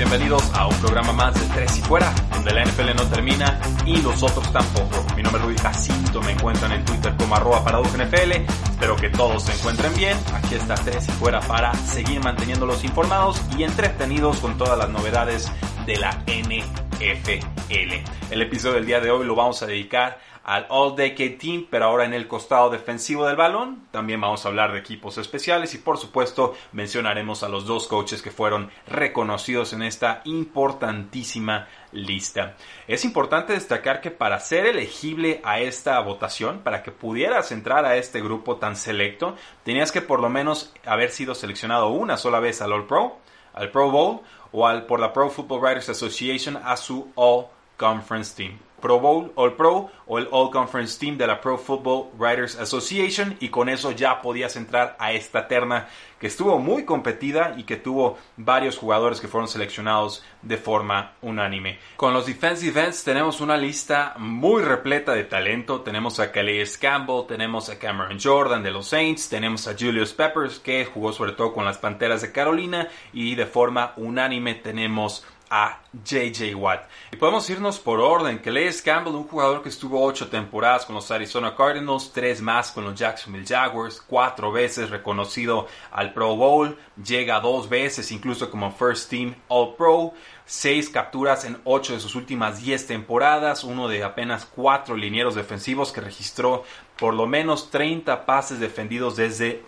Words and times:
Bienvenidos 0.00 0.42
a 0.54 0.66
un 0.66 0.74
programa 0.76 1.12
más 1.12 1.34
de 1.34 1.46
Tres 1.54 1.76
y 1.76 1.82
Fuera, 1.82 2.10
donde 2.32 2.54
la 2.54 2.64
NFL 2.64 2.96
no 2.96 3.02
termina 3.08 3.60
y 3.84 3.98
nosotros 3.98 4.50
tampoco. 4.50 5.04
Mi 5.14 5.22
nombre 5.22 5.42
es 5.42 5.46
Rudy 5.46 5.58
Jacinto, 5.58 6.22
me 6.22 6.32
encuentran 6.32 6.72
en 6.72 6.82
Twitter 6.86 7.14
como 7.18 7.36
arroba 7.36 7.60
NFL. 7.60 8.32
Espero 8.70 8.96
que 8.96 9.10
todos 9.10 9.42
se 9.42 9.52
encuentren 9.52 9.94
bien. 9.94 10.16
Aquí 10.32 10.54
está 10.54 10.74
Tres 10.76 11.06
y 11.06 11.12
Fuera 11.12 11.40
para 11.40 11.74
seguir 11.74 12.24
manteniéndolos 12.24 12.82
informados 12.82 13.42
y 13.58 13.64
entretenidos 13.64 14.38
con 14.38 14.56
todas 14.56 14.78
las 14.78 14.88
novedades 14.88 15.52
de 15.84 15.96
la 15.98 16.12
NFL. 16.26 17.49
El 17.70 18.42
episodio 18.42 18.74
del 18.74 18.86
día 18.86 18.98
de 18.98 19.12
hoy 19.12 19.24
lo 19.24 19.36
vamos 19.36 19.62
a 19.62 19.66
dedicar 19.66 20.18
al 20.42 20.66
All 20.70 20.96
Decade 20.96 21.38
Team, 21.40 21.68
pero 21.70 21.84
ahora 21.84 22.04
en 22.04 22.14
el 22.14 22.26
costado 22.26 22.68
defensivo 22.68 23.24
del 23.24 23.36
balón. 23.36 23.86
También 23.92 24.20
vamos 24.20 24.44
a 24.44 24.48
hablar 24.48 24.72
de 24.72 24.80
equipos 24.80 25.18
especiales 25.18 25.72
y 25.74 25.78
por 25.78 25.96
supuesto 25.96 26.56
mencionaremos 26.72 27.44
a 27.44 27.48
los 27.48 27.66
dos 27.66 27.86
coaches 27.86 28.22
que 28.22 28.32
fueron 28.32 28.72
reconocidos 28.88 29.72
en 29.72 29.82
esta 29.82 30.20
importantísima 30.24 31.68
lista. 31.92 32.56
Es 32.88 33.04
importante 33.04 33.52
destacar 33.52 34.00
que 34.00 34.10
para 34.10 34.40
ser 34.40 34.66
elegible 34.66 35.40
a 35.44 35.60
esta 35.60 36.00
votación, 36.00 36.62
para 36.64 36.82
que 36.82 36.90
pudieras 36.90 37.52
entrar 37.52 37.84
a 37.84 37.96
este 37.96 38.20
grupo 38.20 38.56
tan 38.56 38.74
selecto, 38.74 39.36
tenías 39.62 39.92
que 39.92 40.02
por 40.02 40.20
lo 40.20 40.28
menos 40.28 40.74
haber 40.84 41.12
sido 41.12 41.36
seleccionado 41.36 41.90
una 41.90 42.16
sola 42.16 42.40
vez 42.40 42.62
al 42.62 42.72
All 42.72 42.88
Pro, 42.88 43.18
al 43.54 43.70
Pro 43.70 43.92
Bowl 43.92 44.22
o 44.50 44.66
al, 44.66 44.86
por 44.86 44.98
la 44.98 45.12
Pro 45.12 45.30
Football 45.30 45.60
Writers 45.60 45.90
Association 45.90 46.56
a 46.56 46.76
su 46.76 47.12
All 47.14 47.46
Conference 47.80 48.36
Team. 48.36 48.58
Pro 48.80 48.98
Bowl, 48.98 49.32
All 49.36 49.54
Pro 49.54 49.90
o 50.06 50.18
el 50.18 50.28
All 50.30 50.50
Conference 50.50 50.98
Team 50.98 51.16
de 51.16 51.26
la 51.26 51.40
Pro 51.40 51.56
Football 51.56 52.10
Writers 52.18 52.58
Association 52.58 53.36
y 53.40 53.48
con 53.48 53.68
eso 53.68 53.92
ya 53.92 54.20
podías 54.20 54.56
entrar 54.56 54.96
a 54.98 55.12
esta 55.12 55.48
terna 55.48 55.88
que 56.18 56.26
estuvo 56.26 56.58
muy 56.58 56.84
competida 56.84 57.54
y 57.56 57.62
que 57.62 57.76
tuvo 57.76 58.18
varios 58.36 58.76
jugadores 58.76 59.20
que 59.20 59.28
fueron 59.28 59.48
seleccionados 59.48 60.22
de 60.42 60.56
forma 60.56 61.12
unánime. 61.22 61.78
Con 61.96 62.12
los 62.12 62.26
defensive 62.26 62.84
ends 62.84 63.04
tenemos 63.04 63.40
una 63.40 63.56
lista 63.56 64.14
muy 64.18 64.62
repleta 64.62 65.12
de 65.12 65.24
talento. 65.24 65.80
Tenemos 65.80 66.20
a 66.20 66.30
Calais 66.32 66.76
Campbell, 66.76 67.26
tenemos 67.26 67.70
a 67.70 67.78
Cameron 67.78 68.18
Jordan 68.22 68.62
de 68.62 68.70
los 68.70 68.88
Saints, 68.88 69.28
tenemos 69.28 69.66
a 69.68 69.74
Julius 69.78 70.12
Peppers 70.12 70.58
que 70.58 70.84
jugó 70.84 71.12
sobre 71.12 71.32
todo 71.32 71.52
con 71.52 71.64
las 71.64 71.78
Panteras 71.78 72.22
de 72.22 72.32
Carolina 72.32 72.88
y 73.12 73.34
de 73.34 73.46
forma 73.46 73.94
unánime 73.96 74.54
tenemos 74.54 75.24
a 75.50 75.80
JJ 76.04 76.54
Watt. 76.54 76.88
Y 77.10 77.16
podemos 77.16 77.50
irnos 77.50 77.80
por 77.80 77.98
orden. 77.98 78.38
Calais 78.38 78.80
Campbell, 78.80 79.16
un 79.16 79.26
jugador 79.26 79.62
que 79.62 79.68
estuvo 79.68 80.00
ocho 80.00 80.28
temporadas 80.28 80.86
con 80.86 80.94
los 80.94 81.10
Arizona 81.10 81.56
Cardinals, 81.56 82.12
tres 82.12 82.40
más 82.40 82.70
con 82.70 82.84
los 82.84 82.94
Jacksonville 82.94 83.46
Jaguars, 83.46 84.00
cuatro 84.00 84.52
veces 84.52 84.90
reconocido 84.90 85.66
al 85.90 86.12
Pro 86.12 86.36
Bowl, 86.36 86.78
llega 87.04 87.40
dos 87.40 87.68
veces 87.68 88.12
incluso 88.12 88.48
como 88.48 88.70
First 88.70 89.10
Team 89.10 89.34
All 89.48 89.74
Pro, 89.74 90.14
seis 90.46 90.88
capturas 90.88 91.44
en 91.44 91.58
ocho 91.64 91.94
de 91.94 92.00
sus 92.00 92.14
últimas 92.14 92.62
diez 92.62 92.86
temporadas, 92.86 93.64
uno 93.64 93.88
de 93.88 94.04
apenas 94.04 94.46
cuatro 94.46 94.96
linieros 94.96 95.34
defensivos 95.34 95.90
que 95.90 96.00
registró 96.00 96.62
por 96.96 97.14
lo 97.14 97.26
menos 97.26 97.70
30 97.70 98.24
pases 98.24 98.60
defendidos 98.60 99.16
desde 99.16 99.64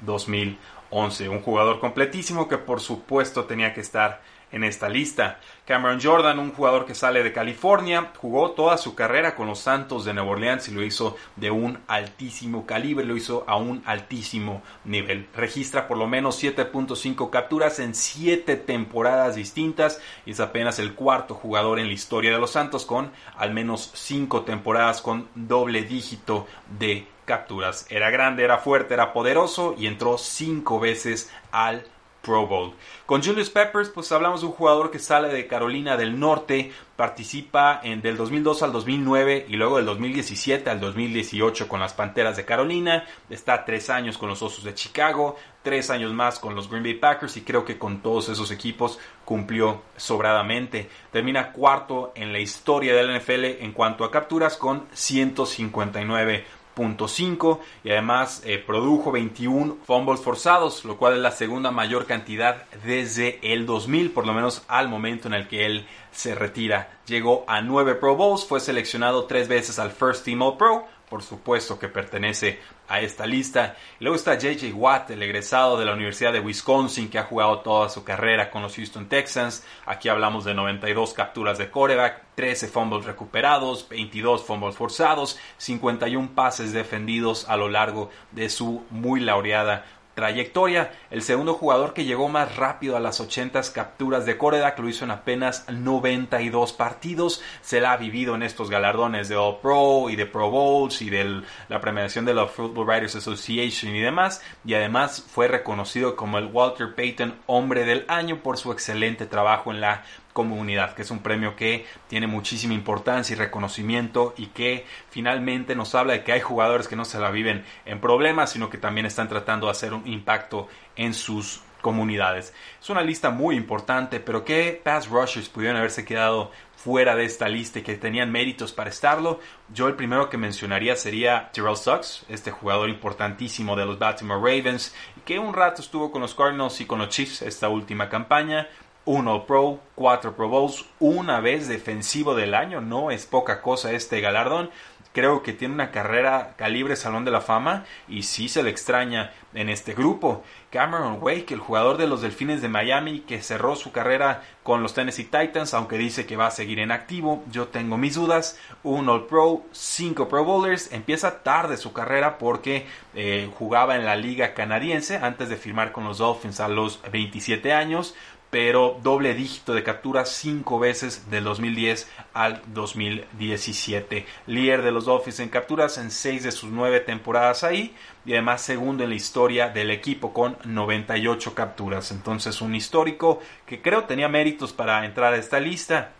2011. 0.92 1.28
Un 1.28 1.40
jugador 1.40 1.80
completísimo 1.80 2.48
que 2.48 2.58
por 2.58 2.80
supuesto 2.80 3.44
tenía 3.44 3.74
que 3.74 3.80
estar 3.80 4.20
en 4.52 4.64
esta 4.64 4.88
lista. 4.88 5.40
Cameron 5.64 6.00
Jordan, 6.00 6.38
un 6.38 6.52
jugador 6.52 6.84
que 6.84 6.94
sale 6.94 7.22
de 7.22 7.32
California, 7.32 8.12
jugó 8.18 8.50
toda 8.50 8.76
su 8.76 8.94
carrera 8.94 9.34
con 9.34 9.46
los 9.46 9.60
Santos 9.60 10.04
de 10.04 10.12
Nueva 10.12 10.32
Orleans 10.32 10.68
y 10.68 10.72
lo 10.72 10.82
hizo 10.82 11.16
de 11.36 11.50
un 11.50 11.78
altísimo 11.86 12.66
calibre, 12.66 13.06
lo 13.06 13.16
hizo 13.16 13.44
a 13.46 13.56
un 13.56 13.82
altísimo 13.86 14.62
nivel. 14.84 15.26
Registra 15.34 15.88
por 15.88 15.96
lo 15.96 16.06
menos 16.06 16.42
7.5 16.42 17.30
capturas 17.30 17.78
en 17.78 17.94
7 17.94 18.56
temporadas 18.56 19.36
distintas 19.36 20.00
y 20.26 20.32
es 20.32 20.40
apenas 20.40 20.78
el 20.78 20.94
cuarto 20.94 21.34
jugador 21.34 21.78
en 21.78 21.86
la 21.86 21.94
historia 21.94 22.32
de 22.32 22.38
los 22.38 22.50
Santos 22.50 22.84
con 22.84 23.10
al 23.36 23.54
menos 23.54 23.90
5 23.94 24.42
temporadas 24.42 25.00
con 25.00 25.28
doble 25.34 25.82
dígito 25.82 26.46
de 26.78 27.06
capturas. 27.32 27.86
Era 27.88 28.10
grande, 28.10 28.44
era 28.44 28.58
fuerte, 28.58 28.92
era 28.92 29.14
poderoso 29.14 29.74
y 29.78 29.86
entró 29.86 30.18
5 30.18 30.78
veces 30.78 31.32
al 31.50 31.82
Pro 32.20 32.46
Bowl. 32.46 32.74
Con 33.06 33.22
Julius 33.22 33.48
Peppers, 33.48 33.88
pues 33.88 34.12
hablamos 34.12 34.42
de 34.42 34.48
un 34.48 34.52
jugador 34.52 34.90
que 34.90 34.98
sale 34.98 35.28
de 35.28 35.46
Carolina 35.46 35.96
del 35.96 36.20
Norte, 36.20 36.72
participa 36.94 37.80
en 37.82 38.02
del 38.02 38.18
2002 38.18 38.62
al 38.62 38.72
2009 38.72 39.46
y 39.48 39.56
luego 39.56 39.78
del 39.78 39.86
2017 39.86 40.68
al 40.68 40.78
2018 40.78 41.68
con 41.68 41.80
las 41.80 41.94
Panteras 41.94 42.36
de 42.36 42.44
Carolina, 42.44 43.06
está 43.30 43.64
tres 43.64 43.88
años 43.88 44.18
con 44.18 44.28
los 44.28 44.42
Osos 44.42 44.62
de 44.62 44.74
Chicago, 44.74 45.36
tres 45.62 45.88
años 45.88 46.12
más 46.12 46.38
con 46.38 46.54
los 46.54 46.68
Green 46.68 46.82
Bay 46.82 46.94
Packers 46.94 47.38
y 47.38 47.40
creo 47.40 47.64
que 47.64 47.78
con 47.78 48.02
todos 48.02 48.28
esos 48.28 48.50
equipos 48.50 48.98
cumplió 49.24 49.80
sobradamente. 49.96 50.90
Termina 51.10 51.52
cuarto 51.52 52.12
en 52.14 52.30
la 52.32 52.40
historia 52.40 52.94
del 52.94 53.18
NFL 53.18 53.62
en 53.64 53.72
cuanto 53.72 54.04
a 54.04 54.10
capturas 54.10 54.58
con 54.58 54.86
159 54.92 56.61
.5 56.76 57.58
y 57.84 57.90
además 57.90 58.42
eh, 58.44 58.58
produjo 58.58 59.12
21 59.12 59.78
fumbles 59.84 60.20
forzados, 60.20 60.84
lo 60.84 60.96
cual 60.96 61.14
es 61.14 61.20
la 61.20 61.30
segunda 61.30 61.70
mayor 61.70 62.06
cantidad 62.06 62.64
desde 62.84 63.38
el 63.42 63.66
2000, 63.66 64.10
por 64.10 64.26
lo 64.26 64.34
menos 64.34 64.62
al 64.68 64.88
momento 64.88 65.28
en 65.28 65.34
el 65.34 65.48
que 65.48 65.66
él 65.66 65.86
se 66.10 66.34
retira. 66.34 66.98
Llegó 67.06 67.44
a 67.46 67.60
9 67.60 67.94
Pro 67.96 68.16
Bowls, 68.16 68.44
fue 68.44 68.60
seleccionado 68.60 69.24
tres 69.24 69.48
veces 69.48 69.78
al 69.78 69.90
First 69.90 70.24
Team 70.24 70.42
All 70.42 70.56
Pro, 70.56 70.86
por 71.12 71.22
supuesto 71.22 71.78
que 71.78 71.90
pertenece 71.90 72.58
a 72.88 73.00
esta 73.02 73.26
lista. 73.26 73.76
luego 74.00 74.16
está 74.16 74.38
JJ 74.38 74.72
Watt, 74.72 75.10
el 75.10 75.22
egresado 75.22 75.78
de 75.78 75.84
la 75.84 75.92
Universidad 75.92 76.32
de 76.32 76.40
Wisconsin, 76.40 77.10
que 77.10 77.18
ha 77.18 77.24
jugado 77.24 77.58
toda 77.58 77.90
su 77.90 78.02
carrera 78.02 78.50
con 78.50 78.62
los 78.62 78.76
Houston 78.76 79.10
Texans. 79.10 79.62
Aquí 79.84 80.08
hablamos 80.08 80.46
de 80.46 80.54
92 80.54 81.12
capturas 81.12 81.58
de 81.58 81.70
coreback, 81.70 82.22
13 82.34 82.68
fumbles 82.68 83.04
recuperados, 83.04 83.86
22 83.90 84.42
fumbles 84.42 84.74
forzados, 84.74 85.38
51 85.58 86.30
pases 86.34 86.72
defendidos 86.72 87.46
a 87.46 87.58
lo 87.58 87.68
largo 87.68 88.08
de 88.30 88.48
su 88.48 88.86
muy 88.88 89.20
laureada 89.20 89.84
trayectoria. 90.14 90.92
El 91.10 91.22
segundo 91.22 91.54
jugador 91.54 91.94
que 91.94 92.04
llegó 92.04 92.28
más 92.28 92.56
rápido 92.56 92.96
a 92.96 93.00
las 93.00 93.20
80 93.20 93.60
capturas 93.72 94.26
de 94.26 94.38
Coredac 94.38 94.78
lo 94.78 94.88
hizo 94.88 95.04
en 95.04 95.10
apenas 95.10 95.68
92 95.68 96.72
partidos. 96.72 97.42
Se 97.60 97.80
la 97.80 97.92
ha 97.92 97.96
vivido 97.96 98.34
en 98.34 98.42
estos 98.42 98.70
galardones 98.70 99.28
de 99.28 99.36
All 99.36 99.58
Pro 99.60 100.10
y 100.10 100.16
de 100.16 100.26
Pro 100.26 100.50
Bowls 100.50 101.02
y 101.02 101.10
de 101.10 101.42
la 101.68 101.80
premiación 101.80 102.24
de 102.24 102.34
la 102.34 102.46
Football 102.46 102.86
Writers 102.86 103.16
Association 103.16 103.94
y 103.94 104.00
demás. 104.00 104.42
Y 104.64 104.74
además 104.74 105.24
fue 105.28 105.48
reconocido 105.48 106.16
como 106.16 106.38
el 106.38 106.46
Walter 106.46 106.94
Payton 106.94 107.34
Hombre 107.46 107.84
del 107.84 108.04
Año 108.08 108.42
por 108.42 108.58
su 108.58 108.72
excelente 108.72 109.26
trabajo 109.26 109.70
en 109.70 109.80
la 109.80 110.04
comunidad, 110.32 110.94
que 110.94 111.02
es 111.02 111.10
un 111.10 111.20
premio 111.20 111.56
que 111.56 111.86
tiene 112.08 112.26
muchísima 112.26 112.74
importancia 112.74 113.34
y 113.34 113.36
reconocimiento 113.36 114.34
y 114.36 114.46
que 114.46 114.86
finalmente 115.10 115.74
nos 115.74 115.94
habla 115.94 116.14
de 116.14 116.24
que 116.24 116.32
hay 116.32 116.40
jugadores 116.40 116.88
que 116.88 116.96
no 116.96 117.04
se 117.04 117.18
la 117.18 117.30
viven 117.30 117.64
en 117.84 118.00
problemas, 118.00 118.50
sino 118.50 118.70
que 118.70 118.78
también 118.78 119.06
están 119.06 119.28
tratando 119.28 119.66
de 119.66 119.72
hacer 119.72 119.92
un 119.94 120.06
impacto 120.06 120.68
en 120.96 121.14
sus 121.14 121.62
comunidades. 121.82 122.54
Es 122.80 122.88
una 122.88 123.02
lista 123.02 123.28
muy 123.28 123.56
importante, 123.56 124.20
pero 124.20 124.44
¿qué 124.44 124.80
pass 124.82 125.08
rushers 125.08 125.50
pudieron 125.50 125.76
haberse 125.76 126.06
quedado 126.06 126.50
fuera 126.76 127.14
de 127.14 127.24
esta 127.24 127.48
lista 127.48 127.80
y 127.80 127.82
que 127.82 127.96
tenían 127.96 128.30
méritos 128.30 128.72
para 128.72 128.88
estarlo? 128.88 129.40
Yo 129.74 129.88
el 129.88 129.94
primero 129.94 130.30
que 130.30 130.38
mencionaría 130.38 130.96
sería 130.96 131.50
Terrell 131.52 131.76
Suggs, 131.76 132.24
este 132.28 132.50
jugador 132.50 132.88
importantísimo 132.88 133.76
de 133.76 133.84
los 133.84 133.98
Baltimore 133.98 134.40
Ravens, 134.40 134.94
que 135.26 135.38
un 135.38 135.52
rato 135.52 135.82
estuvo 135.82 136.10
con 136.10 136.22
los 136.22 136.34
Cardinals 136.34 136.80
y 136.80 136.86
con 136.86 137.00
los 137.00 137.10
Chiefs 137.10 137.42
esta 137.42 137.68
última 137.68 138.08
campaña, 138.08 138.68
uno 139.04 139.46
Pro, 139.46 139.80
cuatro 139.94 140.34
Pro 140.36 140.48
Bowls, 140.48 140.84
una 141.00 141.40
vez 141.40 141.68
defensivo 141.68 142.34
del 142.34 142.54
año, 142.54 142.80
no 142.80 143.10
es 143.10 143.26
poca 143.26 143.60
cosa 143.60 143.92
este 143.92 144.20
galardón. 144.20 144.70
creo 145.12 145.42
que 145.42 145.52
tiene 145.52 145.74
una 145.74 145.90
carrera 145.90 146.54
calibre 146.56 146.96
Salón 146.96 147.26
de 147.26 147.30
la 147.30 147.42
Fama 147.42 147.84
y 148.08 148.22
sí 148.22 148.48
se 148.48 148.62
le 148.62 148.70
extraña 148.70 149.32
en 149.52 149.68
este 149.68 149.92
grupo. 149.92 150.42
Cameron 150.70 151.18
Wake, 151.20 151.52
el 151.52 151.60
jugador 151.60 151.98
de 151.98 152.06
los 152.06 152.22
Delfines 152.22 152.62
de 152.62 152.68
Miami 152.68 153.20
que 153.20 153.42
cerró 153.42 153.76
su 153.76 153.92
carrera 153.92 154.42
con 154.62 154.82
los 154.82 154.94
Tennessee 154.94 155.24
Titans, 155.24 155.74
aunque 155.74 155.98
dice 155.98 156.24
que 156.24 156.36
va 156.36 156.46
a 156.46 156.50
seguir 156.50 156.78
en 156.78 156.92
activo, 156.92 157.44
yo 157.50 157.68
tengo 157.68 157.98
mis 157.98 158.14
dudas. 158.14 158.58
Un 158.82 159.08
All 159.10 159.26
Pro, 159.26 159.64
cinco 159.72 160.28
Pro 160.28 160.44
Bowlers, 160.44 160.92
empieza 160.92 161.42
tarde 161.42 161.76
su 161.76 161.92
carrera 161.92 162.38
porque 162.38 162.86
eh, 163.14 163.50
jugaba 163.58 163.96
en 163.96 164.06
la 164.06 164.16
liga 164.16 164.54
canadiense 164.54 165.18
antes 165.18 165.50
de 165.50 165.56
firmar 165.56 165.92
con 165.92 166.04
los 166.04 166.18
Dolphins 166.18 166.60
a 166.60 166.68
los 166.68 167.02
27 167.10 167.72
años 167.74 168.14
pero 168.52 169.00
doble 169.02 169.32
dígito 169.32 169.72
de 169.72 169.82
capturas 169.82 170.28
cinco 170.28 170.78
veces 170.78 171.30
del 171.30 171.44
2010 171.44 172.06
al 172.34 172.60
2017. 172.66 174.26
Líder 174.46 174.82
de 174.82 174.92
los 174.92 175.06
Dolphins 175.06 175.40
en 175.40 175.48
capturas 175.48 175.96
en 175.96 176.10
seis 176.10 176.42
de 176.42 176.52
sus 176.52 176.70
nueve 176.70 177.00
temporadas 177.00 177.64
ahí 177.64 177.96
y 178.26 178.34
además 178.34 178.60
segundo 178.60 179.04
en 179.04 179.08
la 179.08 179.16
historia 179.16 179.70
del 179.70 179.90
equipo 179.90 180.34
con 180.34 180.58
98 180.66 181.54
capturas. 181.54 182.10
Entonces 182.10 182.60
un 182.60 182.74
histórico 182.74 183.40
que 183.64 183.80
creo 183.80 184.04
tenía 184.04 184.28
méritos 184.28 184.74
para 184.74 185.06
entrar 185.06 185.32
a 185.32 185.38
esta 185.38 185.58
lista. 185.58 186.12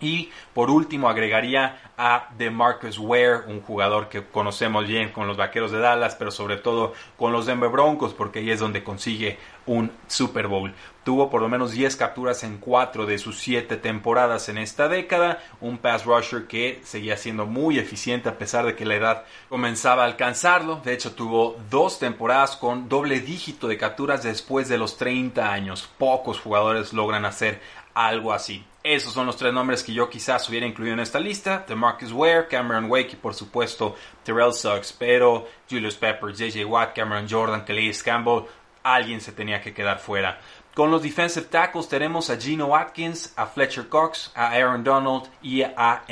Y 0.00 0.30
por 0.52 0.70
último 0.70 1.08
agregaría 1.08 1.80
a 1.96 2.28
DeMarcus 2.36 2.98
Ware, 2.98 3.46
un 3.46 3.62
jugador 3.62 4.08
que 4.08 4.26
conocemos 4.26 4.86
bien 4.86 5.10
con 5.10 5.26
los 5.26 5.38
Vaqueros 5.38 5.72
de 5.72 5.78
Dallas, 5.78 6.14
pero 6.16 6.30
sobre 6.30 6.56
todo 6.58 6.92
con 7.16 7.32
los 7.32 7.46
Denver 7.46 7.70
Broncos, 7.70 8.12
porque 8.12 8.40
ahí 8.40 8.50
es 8.50 8.60
donde 8.60 8.84
consigue 8.84 9.38
un 9.64 9.90
Super 10.06 10.48
Bowl. 10.48 10.74
Tuvo 11.04 11.30
por 11.30 11.40
lo 11.40 11.48
menos 11.48 11.72
10 11.72 11.96
capturas 11.96 12.42
en 12.44 12.58
4 12.58 13.06
de 13.06 13.18
sus 13.18 13.38
7 13.38 13.76
temporadas 13.76 14.48
en 14.48 14.58
esta 14.58 14.88
década, 14.88 15.42
un 15.60 15.78
pass 15.78 16.04
rusher 16.04 16.46
que 16.46 16.80
seguía 16.84 17.16
siendo 17.16 17.46
muy 17.46 17.78
eficiente 17.78 18.28
a 18.28 18.38
pesar 18.38 18.66
de 18.66 18.76
que 18.76 18.84
la 18.84 18.96
edad 18.96 19.24
comenzaba 19.48 20.02
a 20.02 20.06
alcanzarlo. 20.06 20.80
De 20.84 20.92
hecho, 20.92 21.14
tuvo 21.14 21.56
dos 21.70 21.98
temporadas 21.98 22.56
con 22.56 22.88
doble 22.88 23.20
dígito 23.20 23.68
de 23.68 23.78
capturas 23.78 24.22
después 24.22 24.68
de 24.68 24.78
los 24.78 24.98
30 24.98 25.50
años. 25.50 25.88
Pocos 25.96 26.40
jugadores 26.40 26.92
logran 26.92 27.24
hacer 27.24 27.60
algo 27.94 28.32
así. 28.32 28.64
Esos 28.88 29.12
son 29.12 29.26
los 29.26 29.36
tres 29.36 29.52
nombres 29.52 29.82
que 29.82 29.92
yo 29.92 30.08
quizás 30.08 30.48
hubiera 30.48 30.64
incluido 30.64 30.94
en 30.94 31.00
esta 31.00 31.18
lista. 31.18 31.66
The 31.66 31.74
Marcus 31.74 32.12
Ware, 32.12 32.46
Cameron 32.46 32.88
Wake 32.88 33.14
y 33.14 33.16
por 33.16 33.34
supuesto 33.34 33.96
Terrell 34.22 34.52
Suggs. 34.52 34.92
Pero 34.92 35.48
Julius 35.68 35.96
Peppers, 35.96 36.38
JJ 36.38 36.64
Watt, 36.66 36.94
Cameron 36.94 37.26
Jordan, 37.28 37.64
Calais 37.64 38.00
Campbell, 38.00 38.44
alguien 38.84 39.20
se 39.20 39.32
tenía 39.32 39.60
que 39.60 39.74
quedar 39.74 39.98
fuera. 39.98 40.38
Con 40.76 40.90
los 40.90 41.02
defensive 41.02 41.46
tackles 41.46 41.88
tenemos 41.88 42.28
a 42.28 42.36
Gino 42.36 42.76
Atkins, 42.76 43.32
a 43.34 43.46
Fletcher 43.46 43.88
Cox, 43.88 44.30
a 44.34 44.48
Aaron 44.48 44.84
Donald 44.84 45.22
y 45.40 45.62
a 45.62 46.04